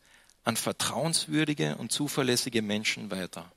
an 0.43 0.57
vertrauenswürdige 0.57 1.77
und 1.77 1.93
zuverlässige 1.93 2.61
Menschen 2.61 3.09
weiter. 3.09 3.49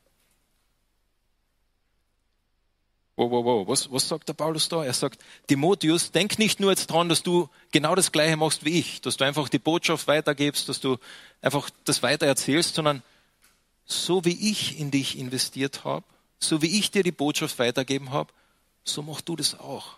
Wow, 3.17 3.31
wow, 3.31 3.45
wow. 3.45 3.69
Was, 3.69 3.91
was 3.91 4.07
sagt 4.07 4.29
der 4.29 4.35
Paulus 4.35 4.69
da? 4.69 4.85
Er 4.85 4.93
sagt, 4.93 5.23
Timotheus, 5.47 6.13
denk 6.13 6.39
nicht 6.39 6.61
nur 6.61 6.71
jetzt 6.71 6.89
dran, 6.89 7.09
dass 7.09 7.23
du 7.23 7.49
genau 7.73 7.95
das 7.95 8.13
Gleiche 8.13 8.37
machst 8.37 8.67
wie 8.67 8.79
ich, 8.79 9.01
dass 9.01 9.17
du 9.17 9.25
einfach 9.25 9.49
die 9.49 9.59
Botschaft 9.59 10.07
weitergibst, 10.07 10.69
dass 10.69 10.81
du 10.81 10.99
einfach 11.41 11.71
das 11.85 12.03
weiter 12.03 12.27
erzählst, 12.27 12.75
sondern 12.75 13.03
so 13.87 14.25
wie 14.27 14.51
ich 14.51 14.79
in 14.79 14.91
dich 14.91 15.19
investiert 15.19 15.85
habe, 15.85 16.05
so 16.39 16.61
wie 16.61 16.79
ich 16.79 16.91
dir 16.91 17.03
die 17.03 17.13
Botschaft 17.13 17.59
weitergeben 17.59 18.11
habe, 18.11 18.33
so 18.85 19.01
mach 19.01 19.23
du 19.23 19.35
das 19.35 19.59
auch. 19.59 19.97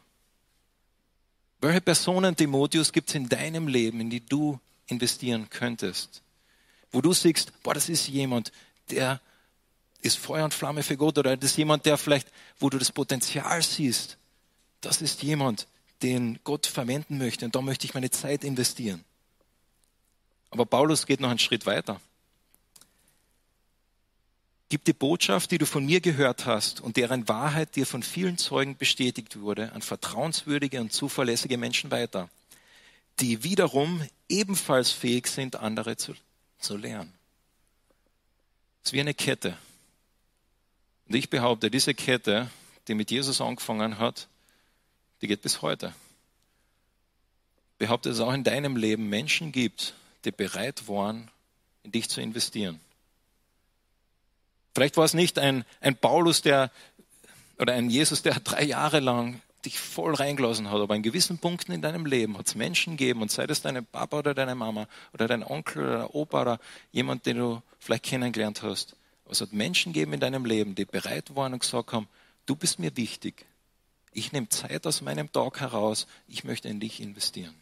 Welche 1.60 1.80
Personen, 1.80 2.36
Timotheus, 2.36 2.92
gibt 2.92 3.08
es 3.08 3.16
in 3.16 3.28
deinem 3.28 3.66
Leben, 3.66 4.00
in 4.00 4.10
die 4.10 4.24
du 4.24 4.60
investieren 4.86 5.50
könntest? 5.50 6.22
Wo 6.92 7.00
du 7.00 7.12
siehst, 7.12 7.52
boah, 7.64 7.74
das 7.74 7.88
ist 7.88 8.06
jemand, 8.06 8.52
der 8.90 9.20
ist 10.02 10.18
Feuer 10.18 10.44
und 10.44 10.54
Flamme 10.54 10.82
für 10.82 10.96
Gott 10.96 11.18
oder 11.18 11.36
das 11.36 11.52
ist 11.52 11.56
jemand, 11.56 11.86
der 11.86 11.98
vielleicht, 11.98 12.28
wo 12.58 12.70
du 12.70 12.78
das 12.78 12.92
Potenzial 12.92 13.62
siehst, 13.62 14.16
das 14.80 15.02
ist 15.02 15.22
jemand, 15.22 15.66
den 16.02 16.38
Gott 16.44 16.66
verwenden 16.66 17.18
möchte 17.18 17.44
und 17.44 17.54
da 17.54 17.60
möchte 17.60 17.86
ich 17.86 17.94
meine 17.94 18.10
Zeit 18.10 18.44
investieren. 18.44 19.04
Aber 20.50 20.66
Paulus 20.66 21.06
geht 21.06 21.20
noch 21.20 21.30
einen 21.30 21.38
Schritt 21.38 21.66
weiter. 21.66 22.00
Gib 24.70 24.84
die 24.84 24.92
Botschaft, 24.92 25.50
die 25.50 25.58
du 25.58 25.66
von 25.66 25.86
mir 25.86 26.00
gehört 26.00 26.44
hast 26.44 26.80
und 26.80 26.96
deren 26.96 27.26
Wahrheit 27.26 27.74
dir 27.74 27.86
von 27.86 28.02
vielen 28.02 28.36
Zeugen 28.36 28.76
bestätigt 28.76 29.40
wurde, 29.40 29.72
an 29.72 29.82
vertrauenswürdige 29.82 30.80
und 30.80 30.92
zuverlässige 30.92 31.56
Menschen 31.56 31.90
weiter, 31.90 32.28
die 33.18 33.42
wiederum 33.42 34.02
ebenfalls 34.28 34.90
fähig 34.90 35.26
sind, 35.26 35.56
andere 35.56 35.96
zu, 35.96 36.14
zu 36.58 36.76
lernen. 36.76 37.12
Es 38.82 38.90
ist 38.90 38.92
wie 38.92 39.00
eine 39.00 39.14
Kette. 39.14 39.56
Und 41.08 41.14
ich 41.14 41.30
behaupte, 41.30 41.70
diese 41.70 41.94
Kette, 41.94 42.50
die 42.86 42.94
mit 42.94 43.10
Jesus 43.10 43.40
angefangen 43.40 43.98
hat, 43.98 44.28
die 45.22 45.26
geht 45.26 45.42
bis 45.42 45.62
heute. 45.62 45.94
Ich 47.72 47.78
behaupte, 47.78 48.10
dass 48.10 48.18
es 48.18 48.24
auch 48.24 48.32
in 48.32 48.44
deinem 48.44 48.76
Leben 48.76 49.08
Menschen 49.08 49.52
gibt, 49.52 49.94
die 50.24 50.32
bereit 50.32 50.88
waren, 50.88 51.30
in 51.82 51.92
dich 51.92 52.08
zu 52.08 52.20
investieren. 52.20 52.80
Vielleicht 54.74 54.96
war 54.96 55.04
es 55.04 55.14
nicht 55.14 55.38
ein, 55.38 55.64
ein 55.80 55.96
Paulus, 55.96 56.42
der 56.42 56.70
oder 57.58 57.72
ein 57.72 57.90
Jesus, 57.90 58.22
der 58.22 58.38
drei 58.40 58.62
Jahre 58.62 59.00
lang 59.00 59.40
dich 59.64 59.80
voll 59.80 60.14
reingelassen 60.14 60.70
hat, 60.70 60.80
aber 60.80 60.94
an 60.94 61.02
gewissen 61.02 61.38
Punkten 61.38 61.72
in 61.72 61.82
deinem 61.82 62.06
Leben 62.06 62.38
hat 62.38 62.46
es 62.46 62.54
Menschen 62.54 62.96
gegeben 62.96 63.22
und 63.22 63.30
sei 63.30 63.46
das 63.46 63.60
dein 63.60 63.84
Papa 63.84 64.18
oder 64.18 64.34
deine 64.34 64.54
Mama 64.54 64.86
oder 65.12 65.26
dein 65.26 65.42
Onkel 65.42 65.82
oder 65.82 66.14
Opa 66.14 66.42
oder 66.42 66.60
jemand, 66.92 67.26
den 67.26 67.38
du 67.38 67.62
vielleicht 67.80 68.04
kennengelernt 68.04 68.62
hast. 68.62 68.94
Es 69.30 69.40
hat 69.40 69.52
Menschen 69.52 69.92
gegeben 69.92 70.14
in 70.14 70.20
deinem 70.20 70.44
Leben, 70.44 70.74
die 70.74 70.84
bereit 70.84 71.34
waren 71.36 71.52
und 71.52 71.60
gesagt 71.60 71.92
haben, 71.92 72.08
du 72.46 72.56
bist 72.56 72.78
mir 72.78 72.96
wichtig. 72.96 73.46
Ich 74.12 74.32
nehme 74.32 74.48
Zeit 74.48 74.86
aus 74.86 75.00
meinem 75.00 75.30
Tag 75.30 75.60
heraus, 75.60 76.06
ich 76.26 76.44
möchte 76.44 76.68
in 76.68 76.80
dich 76.80 77.00
investieren. 77.00 77.54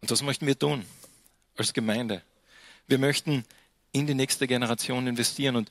Und 0.00 0.10
das 0.10 0.22
möchten 0.22 0.46
wir 0.46 0.58
tun 0.58 0.84
als 1.56 1.74
Gemeinde. 1.74 2.22
Wir 2.86 2.98
möchten 2.98 3.44
in 3.92 4.06
die 4.06 4.14
nächste 4.14 4.46
Generation 4.46 5.06
investieren. 5.06 5.56
Und 5.56 5.68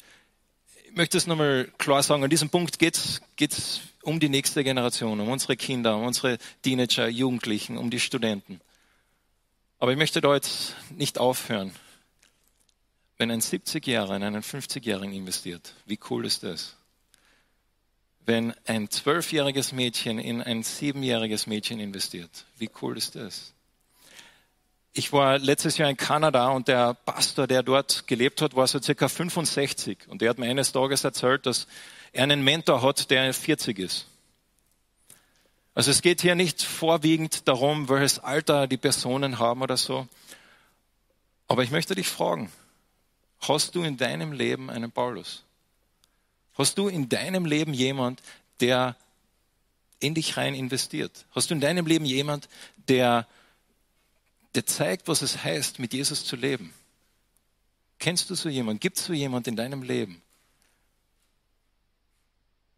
ich 0.85 0.95
möchte 0.95 1.17
es 1.17 1.27
nochmal 1.27 1.71
klar 1.77 2.03
sagen, 2.03 2.23
an 2.23 2.29
diesem 2.29 2.49
Punkt 2.49 2.79
geht 2.79 2.95
es 2.95 3.81
um 4.03 4.19
die 4.19 4.29
nächste 4.29 4.63
Generation, 4.63 5.19
um 5.19 5.29
unsere 5.29 5.57
Kinder, 5.57 5.97
um 5.97 6.05
unsere 6.05 6.37
Teenager, 6.61 7.07
Jugendlichen, 7.07 7.77
um 7.77 7.89
die 7.89 7.99
Studenten. 7.99 8.61
Aber 9.79 9.91
ich 9.91 9.97
möchte 9.97 10.21
da 10.21 10.35
jetzt 10.35 10.75
nicht 10.91 11.17
aufhören. 11.17 11.73
Wenn 13.19 13.31
ein 13.31 13.41
70-Jähriger 13.41 14.15
in 14.15 14.23
einen 14.23 14.41
50-Jährigen 14.41 15.13
investiert, 15.13 15.73
wie 15.85 15.99
cool 16.09 16.25
ist 16.25 16.43
das? 16.43 16.77
Wenn 18.25 18.53
ein 18.65 18.89
zwölfjähriges 18.89 19.73
Mädchen 19.73 20.19
in 20.19 20.41
ein 20.41 20.63
siebenjähriges 20.63 21.45
Mädchen 21.45 21.81
investiert, 21.81 22.45
wie 22.57 22.69
cool 22.81 22.97
ist 22.97 23.15
das? 23.15 23.53
Ich 24.93 25.11
war 25.11 25.37
letztes 25.37 25.77
Jahr 25.77 25.89
in 25.89 25.97
Kanada 25.97 26.47
und 26.47 26.69
der 26.69 26.93
Pastor, 26.93 27.45
der 27.45 27.61
dort 27.61 28.07
gelebt 28.07 28.41
hat, 28.41 28.55
war 28.55 28.67
so 28.67 28.81
circa 28.81 29.09
65. 29.09 30.07
Und 30.07 30.21
der 30.21 30.29
hat 30.29 30.37
mir 30.37 30.49
eines 30.49 30.71
Tages 30.71 31.03
erzählt, 31.03 31.45
dass 31.45 31.67
er 32.13 32.23
einen 32.23 32.41
Mentor 32.41 32.81
hat, 32.81 33.11
der 33.11 33.33
40 33.33 33.79
ist. 33.79 34.07
Also 35.75 35.91
es 35.91 36.01
geht 36.01 36.21
hier 36.21 36.35
nicht 36.35 36.63
vorwiegend 36.63 37.49
darum, 37.49 37.89
welches 37.89 38.19
Alter 38.19 38.65
die 38.65 38.77
Personen 38.77 39.39
haben 39.39 39.61
oder 39.61 39.75
so. 39.75 40.07
Aber 41.49 41.63
ich 41.63 41.71
möchte 41.71 41.95
dich 41.95 42.07
fragen, 42.07 42.49
hast 43.41 43.75
du 43.75 43.83
in 43.83 43.97
deinem 43.97 44.31
Leben 44.31 44.69
einen 44.69 44.91
Paulus? 44.91 45.43
Hast 46.53 46.77
du 46.77 46.87
in 46.87 47.09
deinem 47.09 47.45
Leben 47.45 47.73
jemand, 47.73 48.21
der 48.59 48.95
in 49.99 50.13
dich 50.13 50.37
rein 50.37 50.55
investiert? 50.55 51.25
Hast 51.31 51.49
du 51.49 51.53
in 51.53 51.61
deinem 51.61 51.85
Leben 51.85 52.05
jemand, 52.05 52.49
der 52.87 53.27
der 54.55 54.65
zeigt, 54.65 55.07
was 55.07 55.21
es 55.21 55.43
heißt, 55.43 55.79
mit 55.79 55.93
Jesus 55.93 56.25
zu 56.25 56.35
leben. 56.35 56.73
Kennst 57.99 58.29
du 58.29 58.35
so 58.35 58.49
jemanden? 58.49 58.79
Gibt 58.79 58.97
es 58.97 59.05
so 59.05 59.13
jemanden 59.13 59.49
in 59.49 59.55
deinem 59.55 59.83
Leben? 59.83 60.21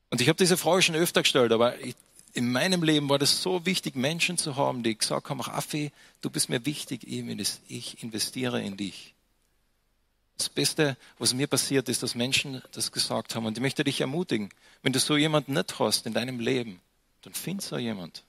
Und 0.10 0.20
ich 0.20 0.28
habe 0.28 0.38
diese 0.38 0.58
Frage 0.58 0.82
schon 0.82 0.96
öfter 0.96 1.22
gestellt, 1.22 1.52
aber 1.52 1.80
ich, 1.80 1.96
in 2.34 2.52
meinem 2.52 2.84
Leben 2.84 3.08
war 3.10 3.20
das 3.20 3.42
so 3.42 3.66
wichtig, 3.66 3.96
Menschen 3.96 4.38
zu 4.38 4.56
haben, 4.56 4.84
die 4.84 4.98
gesagt 4.98 5.30
haben, 5.30 5.40
Raffi, 5.40 5.92
du 6.22 6.30
bist 6.30 6.50
mir 6.50 6.66
wichtig, 6.66 7.08
ich 7.08 8.04
investiere 8.04 8.62
in 8.62 8.76
dich. 8.76 9.14
Das 10.42 10.50
Beste, 10.50 10.98
was 11.20 11.36
mir 11.36 11.46
passiert 11.46 11.88
ist, 11.88 12.02
dass 12.02 12.16
Menschen 12.16 12.64
das 12.72 12.92
gesagt 12.92 13.36
haben. 13.36 13.46
Und 13.46 13.58
ich 13.58 13.62
möchte 13.62 13.84
dich 13.84 14.02
ermutigen, 14.02 14.50
wenn 14.82 14.92
du 14.92 14.98
so 14.98 15.16
jemanden 15.16 15.54
nicht 15.54 15.78
hast 15.78 16.08
in 16.08 16.14
deinem 16.14 16.40
Leben, 16.40 16.82
dann 17.22 17.36
find 17.36 17.62
so 17.62 17.78
jemand. 17.78 18.24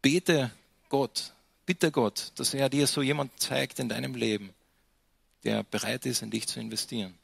Bete 0.00 0.52
Gott, 0.90 1.32
bitte 1.66 1.90
Gott, 1.90 2.30
dass 2.36 2.54
er 2.54 2.68
dir 2.68 2.86
so 2.86 3.02
jemand 3.02 3.32
zeigt 3.40 3.80
in 3.80 3.88
deinem 3.88 4.14
Leben, 4.14 4.54
der 5.42 5.64
bereit 5.64 6.06
ist, 6.06 6.22
in 6.22 6.30
dich 6.30 6.46
zu 6.46 6.60
investieren. 6.60 7.18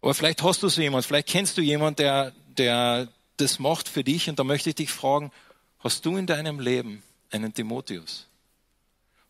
Aber 0.00 0.12
vielleicht 0.12 0.42
hast 0.42 0.64
du 0.64 0.68
so 0.68 0.82
jemand, 0.82 1.06
vielleicht 1.06 1.28
kennst 1.28 1.56
du 1.56 1.62
jemand, 1.62 2.00
der, 2.00 2.32
der 2.58 3.06
das 3.36 3.60
macht 3.60 3.88
für 3.88 4.02
dich 4.02 4.28
und 4.28 4.40
da 4.40 4.42
möchte 4.42 4.70
ich 4.70 4.74
dich 4.74 4.90
fragen, 4.90 5.30
hast 5.78 6.04
du 6.04 6.16
in 6.16 6.26
deinem 6.26 6.58
Leben 6.58 7.04
einen 7.30 7.54
Timotheus? 7.54 8.26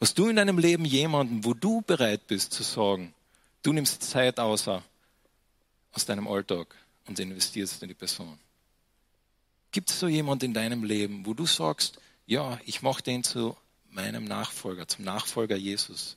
Hast 0.01 0.19
du 0.19 0.29
in 0.29 0.37
deinem 0.37 0.59
Leben 0.59 0.85
jemanden, 0.85 1.45
wo 1.45 1.55
du 1.55 1.81
bereit 1.81 2.27
bist 2.27 2.53
zu 2.53 2.63
sagen, 2.63 3.15
du 3.63 3.73
nimmst 3.73 4.03
Zeit 4.03 4.39
außer 4.39 4.83
aus 5.93 6.05
deinem 6.05 6.29
Alltag 6.29 6.75
und 7.07 7.19
investierst 7.19 7.83
in 7.83 7.89
die 7.89 7.95
Person? 7.95 8.39
Gibt 9.73 9.91
es 9.91 9.99
so 9.99 10.07
jemand 10.07 10.43
in 10.43 10.53
deinem 10.53 10.85
Leben, 10.85 11.25
wo 11.25 11.33
du 11.33 11.47
sagst, 11.47 11.99
ja, 12.27 12.61
ich 12.67 12.83
mache 12.83 13.03
den 13.03 13.25
zu 13.25 13.57
meinem 13.91 14.25
Nachfolger, 14.25 14.87
zum 14.87 15.05
Nachfolger 15.05 15.57
Jesus. 15.57 16.17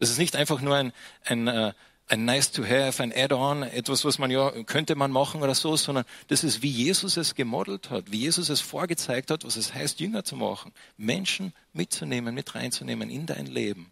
Das 0.00 0.10
ist 0.10 0.18
nicht 0.18 0.34
einfach 0.34 0.60
nur 0.60 0.74
ein, 0.74 0.92
ein, 1.24 1.46
äh, 1.46 1.72
ein 2.06 2.24
nice 2.24 2.52
to 2.52 2.64
have, 2.64 3.02
ein 3.02 3.12
Add-on, 3.14 3.62
etwas, 3.62 4.04
was 4.04 4.18
man 4.18 4.30
ja, 4.30 4.50
könnte 4.64 4.94
man 4.94 5.10
machen 5.10 5.42
oder 5.42 5.54
so, 5.54 5.76
sondern 5.76 6.04
das 6.28 6.44
ist, 6.44 6.62
wie 6.62 6.70
Jesus 6.70 7.16
es 7.16 7.34
gemodelt 7.34 7.90
hat, 7.90 8.12
wie 8.12 8.20
Jesus 8.20 8.50
es 8.50 8.60
vorgezeigt 8.60 9.30
hat, 9.30 9.44
was 9.44 9.56
es 9.56 9.72
heißt, 9.72 10.00
Jünger 10.00 10.24
zu 10.24 10.36
machen. 10.36 10.72
Menschen 10.96 11.54
mitzunehmen, 11.72 12.34
mit 12.34 12.54
reinzunehmen 12.54 13.08
in 13.08 13.26
dein 13.26 13.46
Leben 13.46 13.90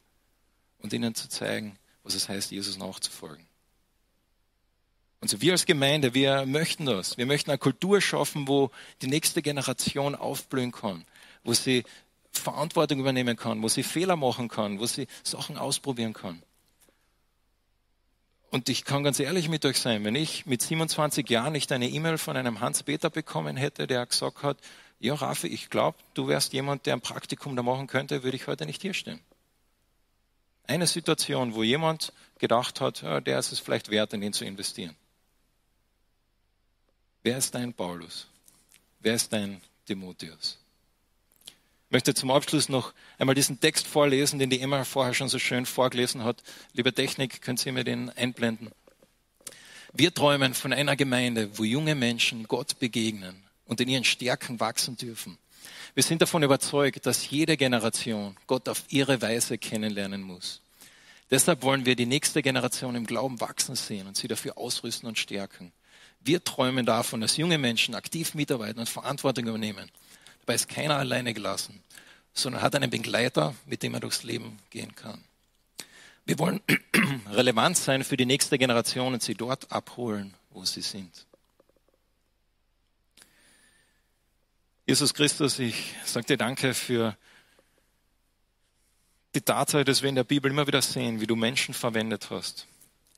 und 0.78 0.92
ihnen 0.92 1.14
zu 1.14 1.28
zeigen, 1.28 1.78
was 2.02 2.14
es 2.14 2.28
heißt, 2.28 2.50
Jesus 2.50 2.76
nachzufolgen. 2.76 3.46
Und 5.20 5.28
so 5.28 5.40
wir 5.40 5.52
als 5.52 5.66
Gemeinde, 5.66 6.14
wir 6.14 6.44
möchten 6.46 6.84
das. 6.84 7.16
Wir 7.16 7.26
möchten 7.26 7.50
eine 7.50 7.58
Kultur 7.58 8.00
schaffen, 8.00 8.48
wo 8.48 8.70
die 9.00 9.06
nächste 9.06 9.40
Generation 9.40 10.16
aufblühen 10.16 10.72
kann, 10.72 11.04
wo 11.44 11.54
sie 11.54 11.84
Verantwortung 12.32 12.98
übernehmen 12.98 13.36
kann, 13.36 13.62
wo 13.62 13.68
sie 13.68 13.84
Fehler 13.84 14.16
machen 14.16 14.48
kann, 14.48 14.80
wo 14.80 14.86
sie 14.86 15.06
Sachen 15.22 15.56
ausprobieren 15.56 16.12
kann. 16.12 16.42
Und 18.52 18.68
ich 18.68 18.84
kann 18.84 19.02
ganz 19.02 19.18
ehrlich 19.18 19.48
mit 19.48 19.64
euch 19.64 19.78
sein, 19.78 20.04
wenn 20.04 20.14
ich 20.14 20.44
mit 20.44 20.60
27 20.60 21.26
Jahren 21.30 21.54
nicht 21.54 21.72
eine 21.72 21.88
E-Mail 21.88 22.18
von 22.18 22.36
einem 22.36 22.60
Hans-Peter 22.60 23.08
bekommen 23.08 23.56
hätte, 23.56 23.86
der 23.86 24.04
gesagt 24.04 24.42
hat, 24.42 24.58
ja 25.00 25.14
Raffi, 25.14 25.46
ich 25.46 25.70
glaube, 25.70 25.96
du 26.12 26.28
wärst 26.28 26.52
jemand, 26.52 26.84
der 26.84 26.92
ein 26.92 27.00
Praktikum 27.00 27.56
da 27.56 27.62
machen 27.62 27.86
könnte, 27.86 28.22
würde 28.22 28.36
ich 28.36 28.46
heute 28.48 28.66
nicht 28.66 28.82
hier 28.82 28.92
stehen. 28.92 29.20
Eine 30.66 30.86
Situation, 30.86 31.54
wo 31.54 31.62
jemand 31.62 32.12
gedacht 32.38 32.82
hat, 32.82 33.00
ja, 33.00 33.22
der 33.22 33.38
ist 33.38 33.52
es 33.52 33.58
vielleicht 33.58 33.88
wert, 33.88 34.12
in 34.12 34.22
ihn 34.22 34.34
zu 34.34 34.44
investieren. 34.44 34.94
Wer 37.22 37.38
ist 37.38 37.54
dein 37.54 37.72
Paulus? 37.72 38.28
Wer 39.00 39.14
ist 39.14 39.32
dein 39.32 39.62
Timotheus? 39.86 40.58
Möchte 41.92 42.14
zum 42.14 42.30
Abschluss 42.30 42.70
noch 42.70 42.94
einmal 43.18 43.34
diesen 43.34 43.60
Text 43.60 43.86
vorlesen, 43.86 44.38
den 44.38 44.48
die 44.48 44.62
Emma 44.62 44.82
vorher 44.84 45.12
schon 45.12 45.28
so 45.28 45.38
schön 45.38 45.66
vorgelesen 45.66 46.24
hat. 46.24 46.42
Liebe 46.72 46.94
Technik, 46.94 47.42
können 47.42 47.58
Sie 47.58 47.70
mir 47.70 47.84
den 47.84 48.08
einblenden? 48.08 48.70
Wir 49.92 50.14
träumen 50.14 50.54
von 50.54 50.72
einer 50.72 50.96
Gemeinde, 50.96 51.58
wo 51.58 51.64
junge 51.64 51.94
Menschen 51.94 52.48
Gott 52.48 52.78
begegnen 52.78 53.44
und 53.66 53.78
in 53.82 53.90
ihren 53.90 54.04
Stärken 54.04 54.58
wachsen 54.58 54.96
dürfen. 54.96 55.36
Wir 55.92 56.02
sind 56.02 56.22
davon 56.22 56.42
überzeugt, 56.42 57.04
dass 57.04 57.28
jede 57.28 57.58
Generation 57.58 58.38
Gott 58.46 58.70
auf 58.70 58.84
ihre 58.88 59.20
Weise 59.20 59.58
kennenlernen 59.58 60.22
muss. 60.22 60.62
Deshalb 61.30 61.62
wollen 61.62 61.84
wir 61.84 61.94
die 61.94 62.06
nächste 62.06 62.40
Generation 62.40 62.94
im 62.94 63.04
Glauben 63.04 63.38
wachsen 63.42 63.76
sehen 63.76 64.06
und 64.06 64.16
sie 64.16 64.28
dafür 64.28 64.56
ausrüsten 64.56 65.10
und 65.10 65.18
stärken. 65.18 65.72
Wir 66.20 66.42
träumen 66.42 66.86
davon, 66.86 67.20
dass 67.20 67.36
junge 67.36 67.58
Menschen 67.58 67.94
aktiv 67.94 68.32
mitarbeiten 68.32 68.80
und 68.80 68.88
Verantwortung 68.88 69.46
übernehmen. 69.46 69.90
Dabei 70.42 70.54
ist 70.54 70.68
keiner 70.68 70.96
alleine 70.96 71.34
gelassen, 71.34 71.82
sondern 72.34 72.62
hat 72.62 72.74
einen 72.74 72.90
Begleiter, 72.90 73.54
mit 73.64 73.82
dem 73.82 73.94
er 73.94 74.00
durchs 74.00 74.24
Leben 74.24 74.58
gehen 74.70 74.94
kann. 74.94 75.22
Wir 76.24 76.38
wollen 76.38 76.60
relevant 77.30 77.76
sein 77.76 78.04
für 78.04 78.16
die 78.16 78.26
nächste 78.26 78.58
Generation 78.58 79.14
und 79.14 79.22
sie 79.22 79.34
dort 79.34 79.70
abholen, 79.70 80.34
wo 80.50 80.64
sie 80.64 80.82
sind. 80.82 81.26
Jesus 84.86 85.14
Christus, 85.14 85.60
ich 85.60 85.94
sage 86.04 86.26
dir 86.26 86.36
danke 86.36 86.74
für 86.74 87.16
die 89.34 89.40
Tatsache, 89.40 89.84
dass 89.84 90.02
wir 90.02 90.08
in 90.08 90.16
der 90.16 90.24
Bibel 90.24 90.50
immer 90.50 90.66
wieder 90.66 90.82
sehen, 90.82 91.20
wie 91.20 91.26
du 91.26 91.36
Menschen 91.36 91.72
verwendet 91.72 92.30
hast 92.30 92.66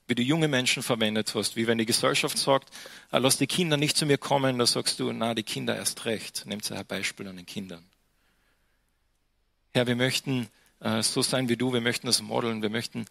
wie 0.06 0.14
du 0.14 0.22
junge 0.22 0.48
Menschen 0.48 0.82
verwendet 0.82 1.34
hast, 1.34 1.56
wie 1.56 1.66
wenn 1.66 1.78
die 1.78 1.86
Gesellschaft 1.86 2.36
sagt, 2.36 2.70
ah, 3.10 3.18
lass 3.18 3.38
die 3.38 3.46
Kinder 3.46 3.76
nicht 3.76 3.96
zu 3.96 4.06
mir 4.06 4.18
kommen, 4.18 4.58
da 4.58 4.66
sagst 4.66 5.00
du, 5.00 5.12
na, 5.12 5.34
die 5.34 5.42
Kinder 5.42 5.74
erst 5.76 6.04
recht. 6.04 6.44
Nehmt 6.46 6.70
ein 6.70 6.86
Beispiel 6.86 7.26
an 7.28 7.36
den 7.36 7.46
Kindern. 7.46 7.84
Herr, 9.72 9.86
wir 9.86 9.96
möchten 9.96 10.48
äh, 10.80 11.02
so 11.02 11.22
sein 11.22 11.48
wie 11.48 11.56
du, 11.56 11.72
wir 11.72 11.80
möchten 11.80 12.06
das 12.06 12.20
modeln, 12.20 12.62
wir 12.62 12.70
möchten 12.70 13.06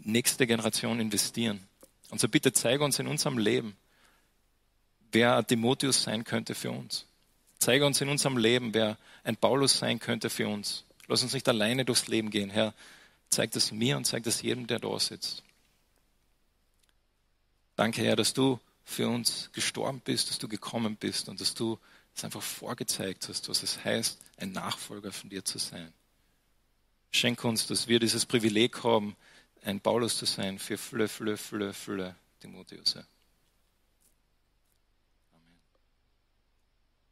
nächste 0.00 0.46
Generation 0.46 1.00
investieren. 1.00 1.60
Und 2.10 2.20
so 2.20 2.28
bitte 2.28 2.52
zeige 2.52 2.84
uns 2.84 2.98
in 2.98 3.08
unserem 3.08 3.38
Leben, 3.38 3.76
wer 5.10 5.44
Timotheus 5.44 6.04
sein 6.04 6.24
könnte 6.24 6.54
für 6.54 6.70
uns. 6.70 7.06
Zeige 7.58 7.84
uns 7.86 8.00
in 8.00 8.08
unserem 8.08 8.36
Leben, 8.36 8.72
wer 8.74 8.96
ein 9.24 9.36
Paulus 9.36 9.78
sein 9.78 9.98
könnte 9.98 10.30
für 10.30 10.46
uns. 10.46 10.84
Lass 11.08 11.22
uns 11.22 11.32
nicht 11.32 11.48
alleine 11.48 11.84
durchs 11.84 12.06
Leben 12.06 12.30
gehen, 12.30 12.50
Herr. 12.50 12.74
Zeig 13.28 13.50
das 13.52 13.72
mir 13.72 13.96
und 13.96 14.04
zeig 14.04 14.22
das 14.22 14.42
jedem, 14.42 14.66
der 14.66 14.78
da 14.78 14.98
sitzt. 15.00 15.42
Danke, 17.76 18.02
Herr, 18.02 18.16
dass 18.16 18.32
du 18.32 18.58
für 18.84 19.08
uns 19.08 19.50
gestorben 19.52 20.00
bist, 20.00 20.30
dass 20.30 20.38
du 20.38 20.48
gekommen 20.48 20.96
bist 20.96 21.28
und 21.28 21.40
dass 21.40 21.54
du 21.54 21.78
es 22.14 22.24
einfach 22.24 22.42
vorgezeigt 22.42 23.28
hast, 23.28 23.48
was 23.48 23.62
es 23.62 23.84
heißt, 23.84 24.18
ein 24.38 24.52
Nachfolger 24.52 25.12
von 25.12 25.28
dir 25.28 25.44
zu 25.44 25.58
sein. 25.58 25.92
Schenke 27.10 27.46
uns, 27.46 27.66
dass 27.66 27.88
wir 27.88 28.00
dieses 28.00 28.26
Privileg 28.26 28.82
haben, 28.82 29.16
ein 29.62 29.80
Paulus 29.80 30.16
zu 30.16 30.24
sein 30.24 30.58
für 30.58 30.78
Fülle, 30.78 31.08
Fülle, 31.08 31.36
Fülle, 31.36 31.72
Fülle 31.72 32.16
Timotheus. 32.40 32.96